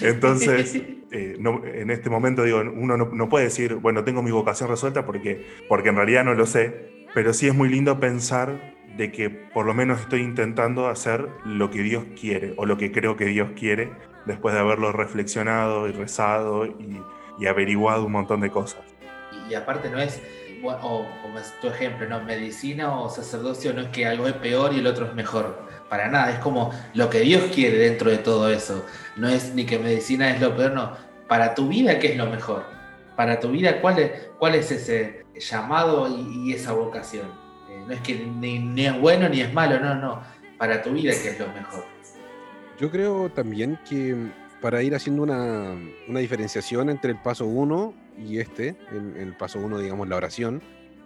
Entonces, 0.00 0.74
eh, 1.10 1.36
no, 1.38 1.62
en 1.66 1.90
este 1.90 2.08
momento 2.08 2.42
digo, 2.44 2.60
uno 2.60 2.96
no, 2.96 3.10
no, 3.12 3.28
puede 3.28 3.44
decir, 3.44 3.74
bueno, 3.74 4.04
tengo 4.04 4.22
mi 4.22 4.30
vocación 4.30 4.70
resuelta 4.70 5.04
porque, 5.04 5.46
porque 5.68 5.90
en 5.90 5.96
realidad 5.96 6.24
no 6.24 6.32
lo 6.32 6.46
sé, 6.46 7.04
pero 7.14 7.34
sí 7.34 7.46
es 7.46 7.54
muy 7.54 7.68
lindo 7.68 8.00
pensar 8.00 8.74
de 8.96 9.12
que 9.12 9.28
por 9.28 9.66
lo 9.66 9.74
menos 9.74 10.00
estoy 10.00 10.22
intentando 10.22 10.88
hacer 10.88 11.28
lo 11.44 11.70
que 11.70 11.82
Dios 11.82 12.04
quiere 12.18 12.54
o 12.56 12.64
lo 12.64 12.78
que 12.78 12.90
creo 12.90 13.16
que 13.16 13.26
Dios 13.26 13.50
quiere 13.54 13.92
después 14.24 14.54
de 14.54 14.60
haberlo 14.60 14.92
reflexionado 14.92 15.88
y 15.88 15.92
rezado 15.92 16.64
y, 16.64 17.02
y 17.38 17.46
averiguado 17.46 18.06
un 18.06 18.12
montón 18.12 18.40
de 18.40 18.50
cosas. 18.50 18.80
Y, 19.46 19.52
y 19.52 19.54
aparte 19.54 19.90
no 19.90 19.98
es, 19.98 20.22
o 20.64 21.06
como 21.22 21.38
es 21.38 21.52
tu 21.60 21.68
ejemplo, 21.68 22.08
¿no? 22.08 22.22
medicina 22.22 22.98
o 22.98 23.08
sacerdocio 23.08 23.72
no 23.72 23.82
es 23.82 23.88
que 23.88 24.06
algo 24.06 24.26
es 24.26 24.34
peor 24.34 24.72
y 24.74 24.78
el 24.78 24.86
otro 24.86 25.06
es 25.06 25.14
mejor. 25.14 25.66
Para 25.88 26.08
nada, 26.08 26.32
es 26.32 26.38
como 26.40 26.72
lo 26.94 27.08
que 27.08 27.20
Dios 27.20 27.44
quiere 27.54 27.78
dentro 27.78 28.10
de 28.10 28.18
todo 28.18 28.50
eso. 28.50 28.84
No 29.16 29.28
es 29.28 29.54
ni 29.54 29.64
que 29.64 29.78
medicina 29.78 30.30
es 30.30 30.40
lo 30.40 30.56
peor, 30.56 30.72
no. 30.72 30.92
Para 31.28 31.54
tu 31.54 31.68
vida, 31.68 31.98
¿qué 31.98 32.12
es 32.12 32.16
lo 32.16 32.26
mejor? 32.26 32.64
Para 33.16 33.38
tu 33.40 33.50
vida, 33.50 33.80
¿cuál 33.80 33.98
es, 33.98 34.28
cuál 34.38 34.54
es 34.56 34.70
ese 34.70 35.24
llamado 35.34 36.08
y, 36.08 36.52
esa 36.52 36.72
vocación? 36.72 37.26
no 37.86 37.92
es 37.92 38.00
que 38.00 38.14
ni, 38.14 38.58
ni, 38.58 38.86
es 38.86 39.00
bueno 39.00 39.28
ni 39.28 39.40
es 39.40 39.52
malo, 39.52 39.78
no, 39.78 39.94
no. 39.94 40.22
Para 40.58 40.82
tu 40.82 40.90
vida 40.90 41.12
que 41.12 41.28
es 41.30 41.38
lo 41.38 41.46
mejor. 41.48 41.84
Yo 42.80 42.90
creo 42.90 43.30
también 43.30 43.78
que 43.88 44.30
para 44.60 44.82
ir 44.82 44.94
haciendo 44.94 45.22
una, 45.22 45.76
una 46.08 46.20
diferenciación 46.20 46.88
entre 46.90 47.12
el 47.12 47.18
paso 47.18 47.46
1 47.46 47.94
y 48.26 48.38
este, 48.38 48.76
el, 48.92 49.16
el 49.16 49.36
paso 49.36 49.58
1, 49.58 49.78
digamos, 49.78 50.08
la 50.08 50.16
oración, 50.16 50.62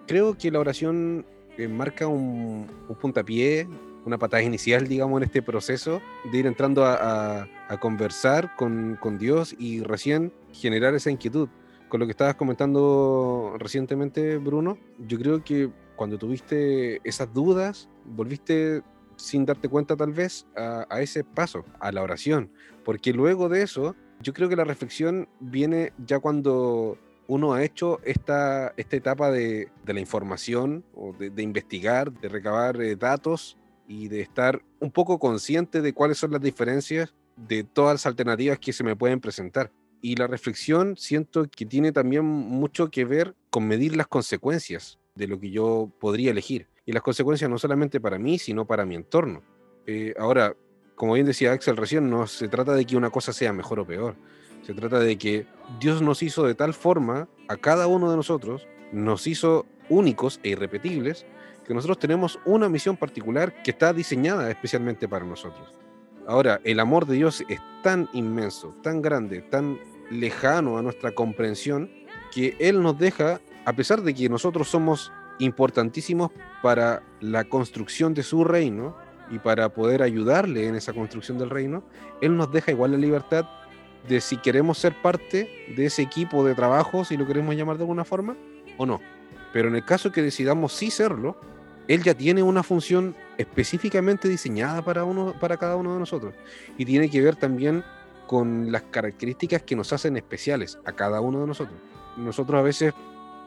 creo 0.07 0.37
que 0.37 0.51
la 0.51 0.61
oración 0.61 1.27
eh, 1.59 1.69
marca 1.69 2.07
un, 2.07 2.67
un, 2.89 2.97
puntapié, 2.97 3.69
una 4.05 4.19
patada 4.19 4.43
inicial, 4.43 4.87
digamos, 4.87 5.19
en 5.19 5.25
este 5.25 5.43
proceso 5.43 6.01
de 6.31 6.39
ir 6.39 6.47
entrando 6.47 6.85
a, 6.85 6.95
a, 7.41 7.49
a 7.69 7.81
conversar 7.81 8.55
con, 8.57 8.97
con 9.01 9.19
Dios 9.19 9.55
y 9.59 9.83
recién 9.83 10.33
generar 10.53 10.95
esa 10.95 11.11
inquietud. 11.11 11.49
Con 11.89 12.01
lo 12.01 12.07
que 12.07 12.13
estabas 12.13 12.37
comentando 12.37 13.57
recientemente, 13.59 14.39
Bruno, 14.39 14.79
yo 14.99 15.19
creo 15.19 15.43
que 15.43 15.71
cuando 15.97 16.19
tuviste 16.19 17.01
esas 17.05 17.35
dudas, 17.35 17.89
volviste 18.05 18.83
sin 19.21 19.45
darte 19.47 19.69
cuenta 19.69 19.97
tal 19.97 20.13
vez 20.13 20.47
a, 20.57 21.01
ese 21.01 21.25
paso, 21.25 21.65
a 21.79 21.93
la 21.93 22.03
oración, 22.03 22.51
porque 22.85 23.13
luego 23.13 23.49
de 23.49 23.63
eso, 23.63 23.95
yo 24.21 24.33
creo 24.33 24.49
que 24.49 24.57
la 24.57 24.65
reflexión 24.65 25.29
viene 25.41 25.93
ya 26.05 26.19
cuando 26.19 26.99
uno 27.27 27.55
ha 27.55 27.63
hecho 27.63 28.01
esta, 28.05 28.75
esta 28.77 28.97
etapa 28.97 29.31
de, 29.31 29.69
de 29.85 29.95
la 29.95 30.01
información, 30.01 30.85
o 30.95 31.13
de, 31.13 31.31
de, 31.31 31.43
investigar, 31.43 32.13
de 32.13 32.29
recabar 32.29 32.81
eh, 32.81 32.97
datos 32.97 33.57
y 33.87 34.09
de 34.09 34.21
estar 34.21 34.63
un 34.81 34.91
poco 34.91 35.19
consciente 35.19 35.81
de 35.81 35.93
cuáles 35.93 36.19
son 36.19 36.33
las 36.33 36.41
diferencias 36.41 37.15
de 37.37 37.65
todas 37.65 37.95
las 37.95 38.07
alternativas 38.07 38.59
que 38.59 38.73
se 38.73 38.85
me 38.85 38.97
pueden 38.97 39.21
presentar. 39.21 39.71
Y 40.03 40.17
la 40.17 40.27
reflexión 40.27 40.97
siento 40.97 41.45
que 41.49 41.67
tiene 41.67 41.93
también 41.93 42.25
mucho 42.25 42.91
que 42.91 43.05
ver 43.05 43.35
con 43.51 43.67
medir 43.67 43.97
las 43.97 44.07
consecuencias 44.07 44.99
de 45.15 45.29
lo 45.29 45.39
que 45.39 45.51
yo 45.51 45.91
podría 46.01 46.31
elegir. 46.31 46.70
Y 46.87 46.93
las 46.93 47.03
consecuencias 47.03 47.51
no 47.51 47.59
solamente 47.59 48.01
para 48.01 48.19
mí, 48.19 48.39
sino 48.39 48.67
para 48.67 48.85
mi 48.85 48.95
entorno. 48.95 49.43
Eh, 49.87 50.15
ahora, 50.19 50.57
como 50.95 51.15
bien 51.15 51.27
decía 51.27 51.53
Axel 51.53 51.77
recién, 51.77 52.11
no 52.11 52.27
se 52.27 52.49
trata 52.49 52.75
de 52.75 52.85
que 52.85 52.97
una 52.97 53.11
cosa 53.11 53.33
sea 53.33 53.53
mejor 53.53 53.81
o 53.81 53.87
peor. 53.87 54.17
Se 54.63 54.75
trata 54.75 54.99
de 54.99 55.17
que 55.17 55.47
Dios 55.81 56.03
nos 56.03 56.23
hizo 56.23 56.45
de 56.45 56.55
tal 56.55 56.75
forma 56.75 57.29
a 57.49 57.57
cada 57.57 57.87
uno 57.87 58.11
de 58.11 58.17
nosotros, 58.17 58.67
nos 58.93 59.27
hizo 59.27 59.67
únicos 59.89 60.41
e 60.43 60.51
irrepetibles, 60.51 61.27
que 61.67 61.75
nosotros 61.75 61.99
tenemos 61.99 62.39
una 62.45 62.69
misión 62.69 62.97
particular 62.97 63.63
que 63.63 63.71
está 63.71 63.93
diseñada 63.93 64.51
especialmente 64.51 65.09
para 65.09 65.25
nosotros. 65.25 65.73
Ahora, 66.27 66.61
el 66.65 66.81
amor 66.81 67.07
de 67.07 67.17
Dios 67.17 67.45
es 67.49 67.61
tan 67.83 68.09
inmenso, 68.13 68.75
tan 68.83 69.03
grande, 69.03 69.43
tan 69.43 69.79
lejano 70.11 70.79
a 70.79 70.83
nuestra 70.83 71.13
comprensión, 71.13 71.91
que 72.33 72.57
Él 72.59 72.83
nos 72.83 72.99
deja, 72.99 73.41
a 73.65 73.73
pesar 73.73 74.03
de 74.03 74.15
que 74.15 74.29
nosotros 74.29 74.69
somos 74.69 75.13
importantísimos 75.41 76.31
para 76.63 77.03
la 77.21 77.45
construcción 77.45 78.15
de 78.15 78.23
su 78.23 78.45
reino 78.45 78.97
y 79.31 79.39
para 79.39 79.69
poder 79.71 80.03
ayudarle 80.03 80.67
en 80.67 80.75
esa 80.75 80.93
construcción 80.93 81.39
del 81.39 81.51
reino, 81.51 81.83
Él 82.21 82.37
nos 82.37 82.53
deja 82.53 82.71
igual 82.71 82.93
la 82.93 82.99
libertad 82.99 83.47
de 84.09 84.21
si 84.21 84.37
queremos 84.37 84.79
ser 84.79 85.01
parte 85.03 85.49
de 85.77 85.87
ese 85.87 86.03
equipo 86.03 86.45
de 86.45 86.55
trabajo, 86.55 87.05
si 87.05 87.17
lo 87.17 87.27
queremos 87.27 87.55
llamar 87.55 87.77
de 87.77 87.83
alguna 87.83 88.05
forma, 88.05 88.37
o 88.79 88.87
no. 88.87 89.01
Pero 89.53 89.69
en 89.69 89.77
el 89.77 89.85
caso 89.85 90.13
que 90.13 90.23
decidamos 90.23 90.73
sí 90.73 90.91
serlo, 90.91 91.37
Él 91.89 92.03
ya 92.03 92.15
tiene 92.15 92.43
una 92.43 92.63
función 92.63 93.15
específicamente 93.37 94.29
diseñada 94.29 94.83
para, 94.83 95.05
uno, 95.05 95.35
para 95.41 95.57
cada 95.57 95.77
uno 95.77 95.95
de 95.95 95.99
nosotros 95.99 96.35
y 96.77 96.85
tiene 96.85 97.11
que 97.11 97.21
ver 97.21 97.37
también 97.37 97.85
con 98.27 98.71
las 98.71 98.83
características 98.83 99.63
que 99.63 99.75
nos 99.75 99.93
hacen 99.93 100.17
especiales 100.17 100.79
a 100.85 100.93
cada 100.93 101.21
uno 101.21 101.41
de 101.41 101.47
nosotros. 101.49 101.77
Nosotros 102.17 102.59
a 102.59 102.63
veces, 102.63 102.93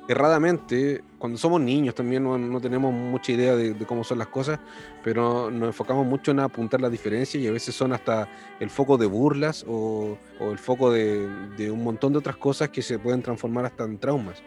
erradamente, 0.07 1.03
cuando 1.17 1.37
somos 1.37 1.61
niños 1.61 1.95
también 1.95 2.23
no, 2.23 2.37
no 2.37 2.59
tenemos 2.59 2.93
mucha 2.93 3.31
idea 3.31 3.55
de, 3.55 3.73
de, 3.73 3.85
cómo 3.85 4.03
son 4.03 4.19
las 4.19 4.27
cosas, 4.27 4.59
pero 5.03 5.49
nos 5.49 5.67
enfocamos 5.67 6.05
mucho 6.05 6.31
en 6.31 6.39
apuntar 6.39 6.81
las 6.81 6.91
diferencias 6.91 7.41
y 7.41 7.47
a 7.47 7.51
veces 7.51 7.75
son 7.75 7.93
hasta 7.93 8.27
el 8.59 8.69
foco 8.69 8.97
de 8.97 9.05
burlas 9.05 9.63
o, 9.67 10.17
o 10.39 10.51
el 10.51 10.59
foco 10.59 10.91
de, 10.91 11.27
de, 11.57 11.71
un 11.71 11.83
montón 11.83 12.13
de 12.13 12.19
otras 12.19 12.35
cosas 12.35 12.69
que 12.69 12.81
se 12.81 12.99
pueden 12.99 13.21
transformar 13.21 13.65
hasta 13.65 13.85
en 13.85 13.97
traumas. 13.97 14.43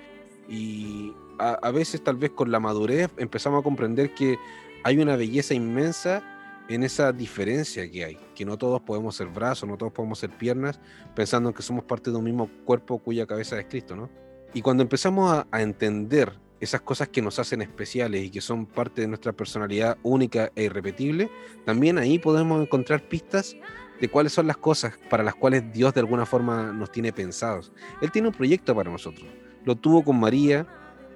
Y 0.49 1.13
a, 1.39 1.55
a 1.55 1.71
veces 1.71 2.05
tal 2.05 2.17
vez 2.17 2.31
con 2.31 2.51
la 2.51 2.61
madurez 2.61 3.11
empezamos 3.17 3.61
a 3.61 3.63
comprender 3.63 4.15
que 4.15 4.39
hay 4.85 4.99
una 4.99 5.17
belleza 5.17 5.55
inmensa 5.55 6.23
en 6.69 6.83
esa 6.83 7.13
diferencia 7.13 7.91
que 7.91 8.05
hay, 8.05 8.19
que 8.35 8.45
no 8.45 8.59
todos 8.59 8.81
podemos 8.83 9.17
ser 9.17 9.29
brazos, 9.29 9.69
no 9.69 9.77
todos 9.77 9.93
podemos 9.93 10.19
ser 10.19 10.31
piernas, 10.31 10.81
pensando 11.15 11.55
que 11.55 11.63
somos 11.63 11.85
parte 11.85 12.11
de 12.11 12.17
un 12.17 12.25
mismo 12.25 12.51
cuerpo 12.65 12.99
cuya 12.99 13.27
cabeza 13.27 13.59
es 13.59 13.67
Cristo, 13.67 13.97
¿no? 13.97 14.26
Y 14.55 14.63
cuando 14.63 14.83
empezamos 14.83 15.33
a, 15.33 15.47
a, 15.51 15.63
entender 15.63 16.33
esas 16.61 16.81
cosas 16.81 17.09
que 17.09 17.21
nos 17.21 17.39
hacen 17.39 17.63
especiales 17.63 18.25
y 18.25 18.31
que 18.31 18.41
son 18.41 18.67
parte 18.67 19.03
de 19.03 19.09
nuestra 19.09 19.33
personalidad 19.33 19.99
única 20.03 20.51
e 20.55 20.65
irrepetible, 20.65 21.31
también 21.65 21.99
ahí 21.99 22.19
podemos 22.19 22.63
encontrar 22.63 23.03
pistas 23.03 23.57
de 24.01 24.09
cuáles 24.09 24.33
son 24.33 24.47
las 24.47 24.57
cosas 24.57 24.95
para 25.11 25.23
las 25.23 25.35
cuales 25.35 25.73
Dios 25.73 25.93
de 25.95 26.01
alguna 26.01 26.27
forma 26.27 26.73
nos 26.73 26.91
tiene 26.91 27.13
pensados. 27.13 27.73
Él 28.01 28.11
tiene 28.11 28.29
un 28.29 28.35
proyecto 28.35 28.75
para 28.75 28.91
nosotros. 28.91 29.27
Lo 29.65 29.77
tuvo 29.77 30.05
con 30.05 30.19
María, 30.19 30.67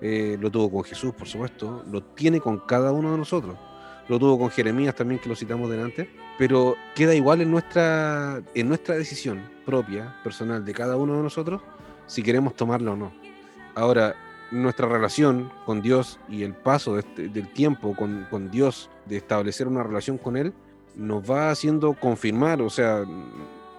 eh, 0.03 0.37
lo 0.41 0.51
tuvo 0.51 0.71
con 0.71 0.85
Jesús, 0.85 1.15
por 1.15 1.29
supuesto, 1.29 1.85
lo 1.91 2.03
tiene 2.03 2.41
con 2.41 2.59
cada 2.61 2.93
uno 2.93 3.13
de 3.13 3.19
nosotros 3.19 3.57
lo 4.11 4.19
tuvo 4.19 4.41
con 4.41 4.51
Jeremías 4.51 4.97
también, 4.97 5.21
que 5.21 5.29
lo 5.29 5.37
citamos 5.37 5.71
delante, 5.71 6.11
pero 6.37 6.75
queda 6.97 7.15
igual 7.15 7.43
en 7.43 7.51
nuestra, 7.53 8.43
en 8.57 8.69
nuestra 8.69 8.97
decisión 8.97 9.41
propia, 9.65 10.17
personal, 10.25 10.65
de 10.65 10.73
cada 10.73 10.97
uno 10.97 11.17
de 11.17 11.23
nosotros, 11.23 11.63
si 12.11 12.25
queremos 12.25 12.57
tomarla 12.57 12.91
o 12.91 12.97
no. 12.97 13.13
Ahora, 13.77 14.17
nuestra 14.51 14.89
relación 14.89 15.53
con 15.65 15.81
Dios 15.81 16.19
y 16.29 16.43
el 16.43 16.55
paso 16.55 16.99
este, 16.99 17.29
del 17.29 17.49
tiempo 17.53 17.95
con, 17.95 18.27
con, 18.29 18.51
Dios, 18.51 18.91
de 19.07 19.17
establecer 19.17 19.69
una 19.69 19.85
relación 19.85 20.19
con 20.19 20.37
Él, 20.37 20.53
nos 20.97 21.23
va 21.31 21.53
haciendo 21.53 21.95
confirmar, 21.95 22.61
o 22.63 22.69
sea, 22.69 23.05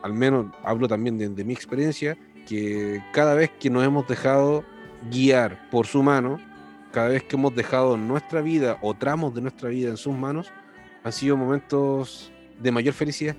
al 0.02 0.14
menos 0.14 0.46
hablo 0.64 0.88
también 0.88 1.18
de, 1.18 1.28
de 1.28 1.44
mi 1.44 1.52
experiencia, 1.52 2.18
que 2.48 3.04
cada 3.12 3.34
vez 3.34 3.52
que 3.60 3.70
nos 3.70 3.84
hemos 3.84 4.08
dejado 4.08 4.64
guiar 5.12 5.70
por 5.70 5.86
su 5.86 6.02
mano, 6.02 6.40
cada 6.94 7.10
vez 7.10 7.24
que 7.24 7.36
hemos 7.36 7.54
dejado 7.54 7.98
nuestra 7.98 8.40
vida 8.40 8.78
o 8.82 8.94
tramos 8.94 9.36
de 9.36 9.42
nuestra 9.42 9.68
vida 9.68 9.90
en 9.90 9.98
sus 9.98 10.16
manos, 10.16 10.54
han 11.04 11.12
sido 11.12 11.36
momentos 11.36 12.32
de 12.62 12.72
mayor 12.72 12.94
felicidad, 12.94 13.36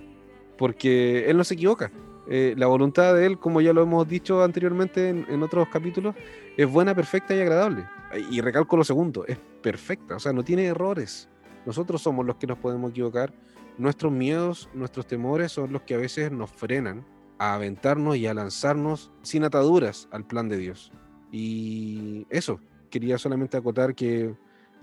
porque 0.59 1.31
Él 1.31 1.39
no 1.39 1.45
se 1.45 1.55
equivoca. 1.55 1.91
Eh, 2.29 2.55
la 2.57 2.67
voluntad 2.67 3.15
de 3.15 3.27
Él, 3.27 3.39
como 3.39 3.61
ya 3.61 3.73
lo 3.73 3.83
hemos 3.83 4.09
dicho 4.09 4.43
anteriormente 4.43 5.09
en, 5.09 5.27
en, 5.29 5.43
otros 5.43 5.69
capítulos, 5.69 6.15
es 6.57 6.71
buena, 6.71 6.95
perfecta 6.95 7.35
y 7.35 7.41
agradable. 7.41 7.87
Y 8.31 8.41
recalco 8.41 8.77
lo 8.77 8.85
segundo, 8.85 9.25
es 9.27 9.39
perfecta, 9.63 10.17
o 10.17 10.21
sea, 10.21 10.33
no 10.33 10.45
tiene 10.45 10.67
errores. 10.67 11.29
Nosotros 11.67 12.03
somos 12.03 12.27
los 12.27 12.37
que 12.37 12.47
nos 12.47 12.59
podemos 12.59 12.91
equivocar. 12.91 13.33
Nuestros 13.79 14.13
miedos, 14.13 14.69
nuestros 14.75 15.07
temores 15.07 15.53
son 15.53 15.73
los 15.73 15.83
que 15.83 15.95
a 15.95 15.99
veces 15.99 16.31
nos 16.31 16.51
frenan 16.51 17.05
a 17.39 17.55
aventarnos 17.55 18.17
y 18.17 18.27
a 18.27 18.35
lanzarnos 18.35 19.11
sin 19.23 19.45
ataduras 19.45 20.09
al 20.11 20.27
plan 20.27 20.49
de 20.49 20.59
Dios. 20.59 20.93
Y 21.31 22.27
eso, 22.31 22.61
quería 22.91 23.19
solamente 23.19 23.57
acotar 23.57 23.95
que, 23.95 24.35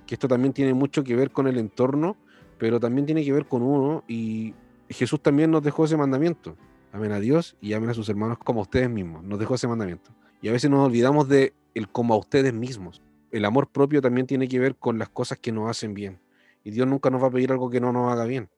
que 0.07 0.15
esto 0.15 0.27
también 0.27 0.53
tiene 0.53 0.73
mucho 0.73 1.03
que 1.03 1.15
ver 1.15 1.31
con 1.31 1.47
el 1.47 1.57
entorno, 1.57 2.17
pero 2.57 2.79
también 2.79 3.05
tiene 3.05 3.23
que 3.23 3.31
ver 3.31 3.45
con 3.45 3.61
uno 3.61 4.03
y 4.07 4.55
Jesús 4.89 5.21
también 5.21 5.51
nos 5.51 5.63
dejó 5.63 5.85
ese 5.85 5.95
mandamiento. 5.95 6.57
Amen 6.91 7.11
a 7.11 7.19
Dios 7.19 7.55
y 7.61 7.73
amen 7.73 7.89
a 7.89 7.93
sus 7.93 8.09
hermanos 8.09 8.37
como 8.39 8.61
a 8.61 8.63
ustedes 8.63 8.89
mismos. 8.89 9.23
Nos 9.23 9.39
dejó 9.39 9.55
ese 9.55 9.67
mandamiento. 9.67 10.11
Y 10.41 10.49
a 10.49 10.51
veces 10.51 10.69
nos 10.69 10.85
olvidamos 10.85 11.27
de 11.27 11.53
el 11.75 11.87
como 11.87 12.13
a 12.13 12.17
ustedes 12.17 12.53
mismos. 12.53 13.01
El 13.31 13.45
amor 13.45 13.67
propio 13.67 14.01
también 14.01 14.25
tiene 14.25 14.47
que 14.47 14.59
ver 14.59 14.75
con 14.75 14.97
las 14.97 15.09
cosas 15.09 15.37
que 15.37 15.51
nos 15.51 15.69
hacen 15.69 15.93
bien. 15.93 16.19
Y 16.63 16.71
Dios 16.71 16.87
nunca 16.87 17.09
nos 17.09 17.21
va 17.21 17.27
a 17.27 17.31
pedir 17.31 17.51
algo 17.51 17.69
que 17.69 17.79
no 17.79 17.91
nos 17.93 18.11
haga 18.11 18.25
bien. 18.25 18.49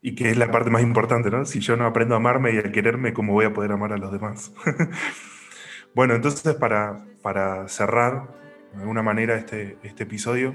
Y 0.00 0.14
que 0.14 0.30
es 0.30 0.36
la 0.36 0.50
parte 0.50 0.70
más 0.70 0.82
importante, 0.82 1.30
¿no? 1.30 1.44
Si 1.44 1.60
yo 1.60 1.76
no 1.76 1.86
aprendo 1.86 2.14
a 2.14 2.18
amarme 2.18 2.52
y 2.54 2.58
a 2.58 2.72
quererme, 2.72 3.12
¿cómo 3.12 3.32
voy 3.32 3.44
a 3.44 3.52
poder 3.52 3.72
amar 3.72 3.92
a 3.92 3.98
los 3.98 4.12
demás? 4.12 4.52
bueno, 5.94 6.14
entonces 6.14 6.54
para, 6.54 7.04
para 7.22 7.68
cerrar 7.68 8.28
de 8.74 8.80
alguna 8.80 9.02
manera 9.02 9.36
este, 9.36 9.78
este 9.82 10.04
episodio, 10.04 10.54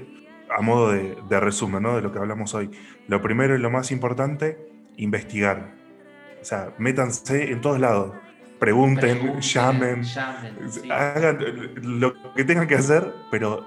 a 0.54 0.60
modo 0.60 0.92
de, 0.92 1.16
de 1.28 1.40
resumen, 1.40 1.82
¿no? 1.82 1.96
De 1.96 2.02
lo 2.02 2.12
que 2.12 2.18
hablamos 2.18 2.54
hoy. 2.54 2.70
Lo 3.06 3.22
primero 3.22 3.54
y 3.54 3.58
lo 3.58 3.70
más 3.70 3.90
importante, 3.90 4.58
investigar. 4.96 5.77
O 6.40 6.44
sea, 6.44 6.72
métanse 6.78 7.50
en 7.50 7.60
todos 7.60 7.78
lados. 7.80 8.14
Pregunten, 8.58 9.18
Pregunten, 9.18 9.40
llamen, 9.40 10.02
llamen, 10.02 10.72
sí. 10.72 10.90
hagan 10.90 11.38
lo 11.80 12.12
que 12.34 12.44
tengan 12.44 12.66
que 12.66 12.74
hacer, 12.74 13.14
pero 13.30 13.64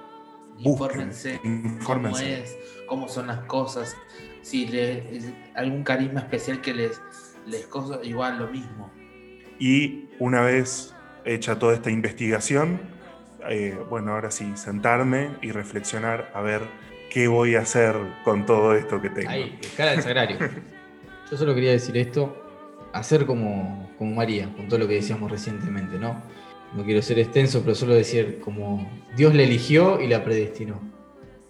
busquen, 0.60 1.12
Infórmense, 1.44 1.80
cómo 1.86 2.18
es, 2.18 2.58
cómo 2.88 3.08
son 3.08 3.28
las 3.28 3.40
cosas, 3.46 3.96
si 4.42 4.68
le, 4.68 5.34
algún 5.56 5.84
carisma 5.84 6.20
especial 6.20 6.60
que 6.60 6.74
les, 6.74 7.02
les 7.48 7.66
cosa, 7.68 8.00
igual 8.04 8.40
lo 8.40 8.48
mismo. 8.48 8.92
Y 9.60 10.10
una 10.20 10.42
vez 10.42 10.94
hecha 11.24 11.58
toda 11.58 11.74
esta 11.74 11.90
investigación, 11.90 12.82
eh, 13.50 13.78
bueno, 13.90 14.12
ahora 14.12 14.32
sí, 14.32 14.52
sentarme 14.56 15.38
y 15.42 15.52
reflexionar 15.52 16.32
a 16.34 16.42
ver 16.42 16.62
qué 17.10 17.28
voy 17.28 17.56
a 17.56 17.62
hacer 17.62 17.96
con 18.24 18.46
todo 18.46 18.76
esto 18.76 19.02
que 19.02 19.10
tengo. 19.10 19.30
Ahí, 19.30 19.60
cara 19.78 19.92
del 19.92 20.02
sagrario. 20.02 20.38
Yo 21.32 21.38
solo 21.38 21.56
quería 21.56 21.72
decir 21.72 21.96
esto, 21.98 22.41
hacer 22.94 23.26
como, 23.26 23.90
como 23.98 24.16
María, 24.16 24.52
con 24.56 24.68
todo 24.68 24.80
lo 24.80 24.88
que 24.88 24.96
decíamos 24.96 25.32
recientemente, 25.32 25.98
¿no? 25.98 26.22
No 26.74 26.84
quiero 26.86 27.02
ser 27.02 27.20
extenso, 27.20 27.62
pero 27.62 27.76
solo 27.76 27.94
decir 27.94 28.40
como 28.40 28.90
Dios 29.16 29.36
la 29.36 29.44
eligió 29.44 30.00
y 30.00 30.08
la 30.08 30.24
predestinó. 30.24 30.80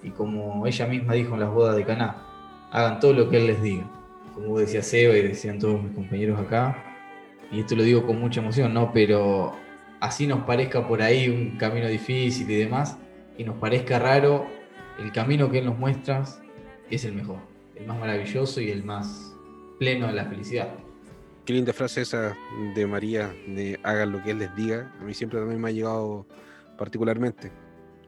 Y 0.04 0.10
como 0.10 0.66
ella 0.66 0.88
misma 0.88 1.14
dijo 1.14 1.36
en 1.36 1.42
las 1.42 1.52
bodas 1.52 1.76
de 1.76 1.86
Caná, 1.86 2.18
hagan 2.72 3.00
todo 3.00 3.14
lo 3.14 3.30
que 3.30 3.38
Él 3.38 3.48
les 3.48 3.62
diga. 3.62 3.84
Como 4.34 4.58
decía 4.58 4.82
Seba 4.82 5.16
y 5.16 5.22
decían 5.22 5.60
todos 5.60 5.82
mis 5.84 5.94
compañeros 5.94 6.40
acá, 6.40 6.92
y 7.52 7.60
esto 7.60 7.76
lo 7.76 7.84
digo 7.84 8.06
con 8.06 8.20
mucha 8.20 8.40
emoción, 8.40 8.74
¿no? 8.74 8.92
Pero 8.94 9.54
así 10.00 10.26
nos 10.26 10.46
parezca 10.46 10.88
por 10.88 11.02
ahí 11.02 11.28
un 11.28 11.58
camino 11.58 11.88
difícil 11.88 12.50
y 12.50 12.56
demás, 12.56 12.98
y 13.38 13.44
nos 13.44 13.58
parezca 13.58 14.00
raro, 14.00 14.48
el 15.00 15.12
camino 15.12 15.50
que 15.52 15.60
Él 15.60 15.66
nos 15.66 15.78
muestra 15.78 16.24
es 16.90 17.06
el 17.06 17.14
mejor, 17.14 17.40
el 17.76 17.86
más 17.86 18.00
maravilloso 18.00 18.62
y 18.62 18.72
el 18.72 18.84
más 18.84 19.36
pleno 19.78 20.08
de 20.08 20.14
la 20.14 20.26
felicidad. 20.26 20.70
Qué 21.52 21.56
linda 21.56 21.74
frase 21.74 22.00
esa 22.00 22.38
de 22.74 22.88
María, 22.88 23.36
de 23.46 23.78
hagan 23.84 24.14
lo 24.14 24.24
que 24.24 24.32
Él 24.32 24.40
les 24.40 24.56
diga. 24.56 24.90
A 25.02 25.04
mí 25.04 25.14
siempre 25.14 25.38
también 25.38 25.60
me 25.60 25.68
ha 25.68 25.72
llegado 25.74 26.26
particularmente. 26.78 27.52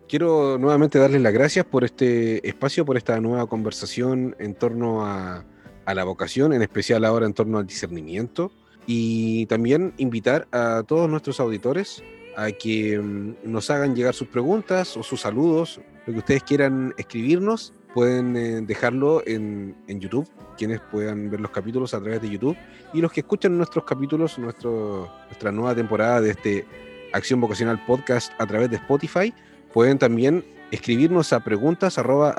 Quiero 0.08 0.58
nuevamente 0.58 0.98
darles 0.98 1.22
las 1.22 1.34
gracias 1.34 1.66
por 1.66 1.84
este 1.84 2.48
espacio, 2.48 2.86
por 2.86 2.96
esta 2.96 3.20
nueva 3.20 3.46
conversación 3.48 4.34
en 4.40 4.56
torno 4.56 5.06
a, 5.06 5.44
a 5.84 5.94
la 5.94 6.06
vocación, 6.06 6.54
en 6.54 6.62
especial 6.62 7.04
ahora 7.04 7.26
en 7.26 7.34
torno 7.34 7.58
al 7.58 7.68
discernimiento. 7.68 8.54
Y 8.88 9.46
también 9.48 9.94
invitar 9.98 10.48
a 10.54 10.84
todos 10.88 11.10
nuestros 11.10 11.42
auditores 11.42 12.02
a 12.38 12.50
que 12.54 12.98
mm, 12.98 13.34
nos 13.44 13.70
hagan 13.70 13.94
llegar 13.94 14.14
sus 14.14 14.30
preguntas 14.30 14.96
o 14.96 15.04
sus 15.04 15.20
saludos, 15.20 15.82
lo 16.06 16.14
que 16.14 16.20
ustedes 16.20 16.44
quieran 16.44 16.94
escribirnos, 16.98 17.74
pueden 17.94 18.36
eh, 18.36 18.62
dejarlo 18.62 19.22
en, 19.26 19.76
en 19.88 20.00
YouTube, 20.00 20.28
quienes 20.58 20.80
puedan 20.80 21.30
ver 21.30 21.40
los 21.40 21.52
capítulos 21.52 21.94
a 21.94 22.02
través 22.02 22.22
de 22.22 22.30
YouTube, 22.30 22.58
y 22.94 23.02
los 23.02 23.12
que 23.12 23.22
escuchan 23.22 23.58
nuestros 23.58 23.86
capítulos, 23.86 24.38
nuestro, 24.40 25.10
nuestra 25.28 25.52
nueva 25.52 25.76
temporada 25.76 26.22
de 26.22 26.32
este 26.32 26.66
Acción 27.14 27.40
Vocacional 27.40 27.84
Podcast 27.86 28.34
a 28.40 28.48
través 28.48 28.70
de 28.70 28.78
Spotify, 28.78 29.34
pueden 29.72 30.00
también 30.00 30.44
escribirnos 30.72 31.34
a 31.34 31.42
preguntas 31.42 31.98
arroba 31.98 32.36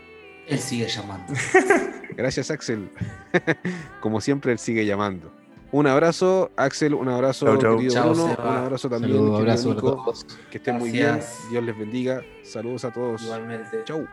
Él 0.48 0.60
sigue 0.60 0.88
llamando. 0.88 1.34
gracias 2.16 2.52
Axel. 2.52 2.92
como 4.02 4.22
siempre, 4.22 4.52
él 4.52 4.60
sigue 4.60 4.86
llamando. 4.86 5.32
Un 5.72 5.88
abrazo, 5.88 6.52
Axel, 6.56 6.94
un 6.94 7.10
abrazo, 7.10 7.48
Chau, 7.48 7.58
chau. 7.58 7.78
querido 7.78 7.94
Chau, 7.96 8.14
Bruno, 8.14 8.28
Seba. 8.30 8.50
un 8.52 8.58
abrazo 8.58 8.90
también, 8.90 9.14
Saludos, 9.14 9.40
querido 9.40 9.52
abrazo 9.52 9.72
a 9.72 9.76
todos. 9.76 10.26
Que 10.52 10.58
estén 10.60 10.78
muy 10.78 10.92
bien. 10.92 11.20
Dios 11.50 11.64
les 11.64 11.76
bendiga, 11.76 12.22
saludos 12.44 12.86
a 12.86 12.92
todos. 12.92 13.24
Igualmente. 13.24 13.84
Chau. 13.86 14.08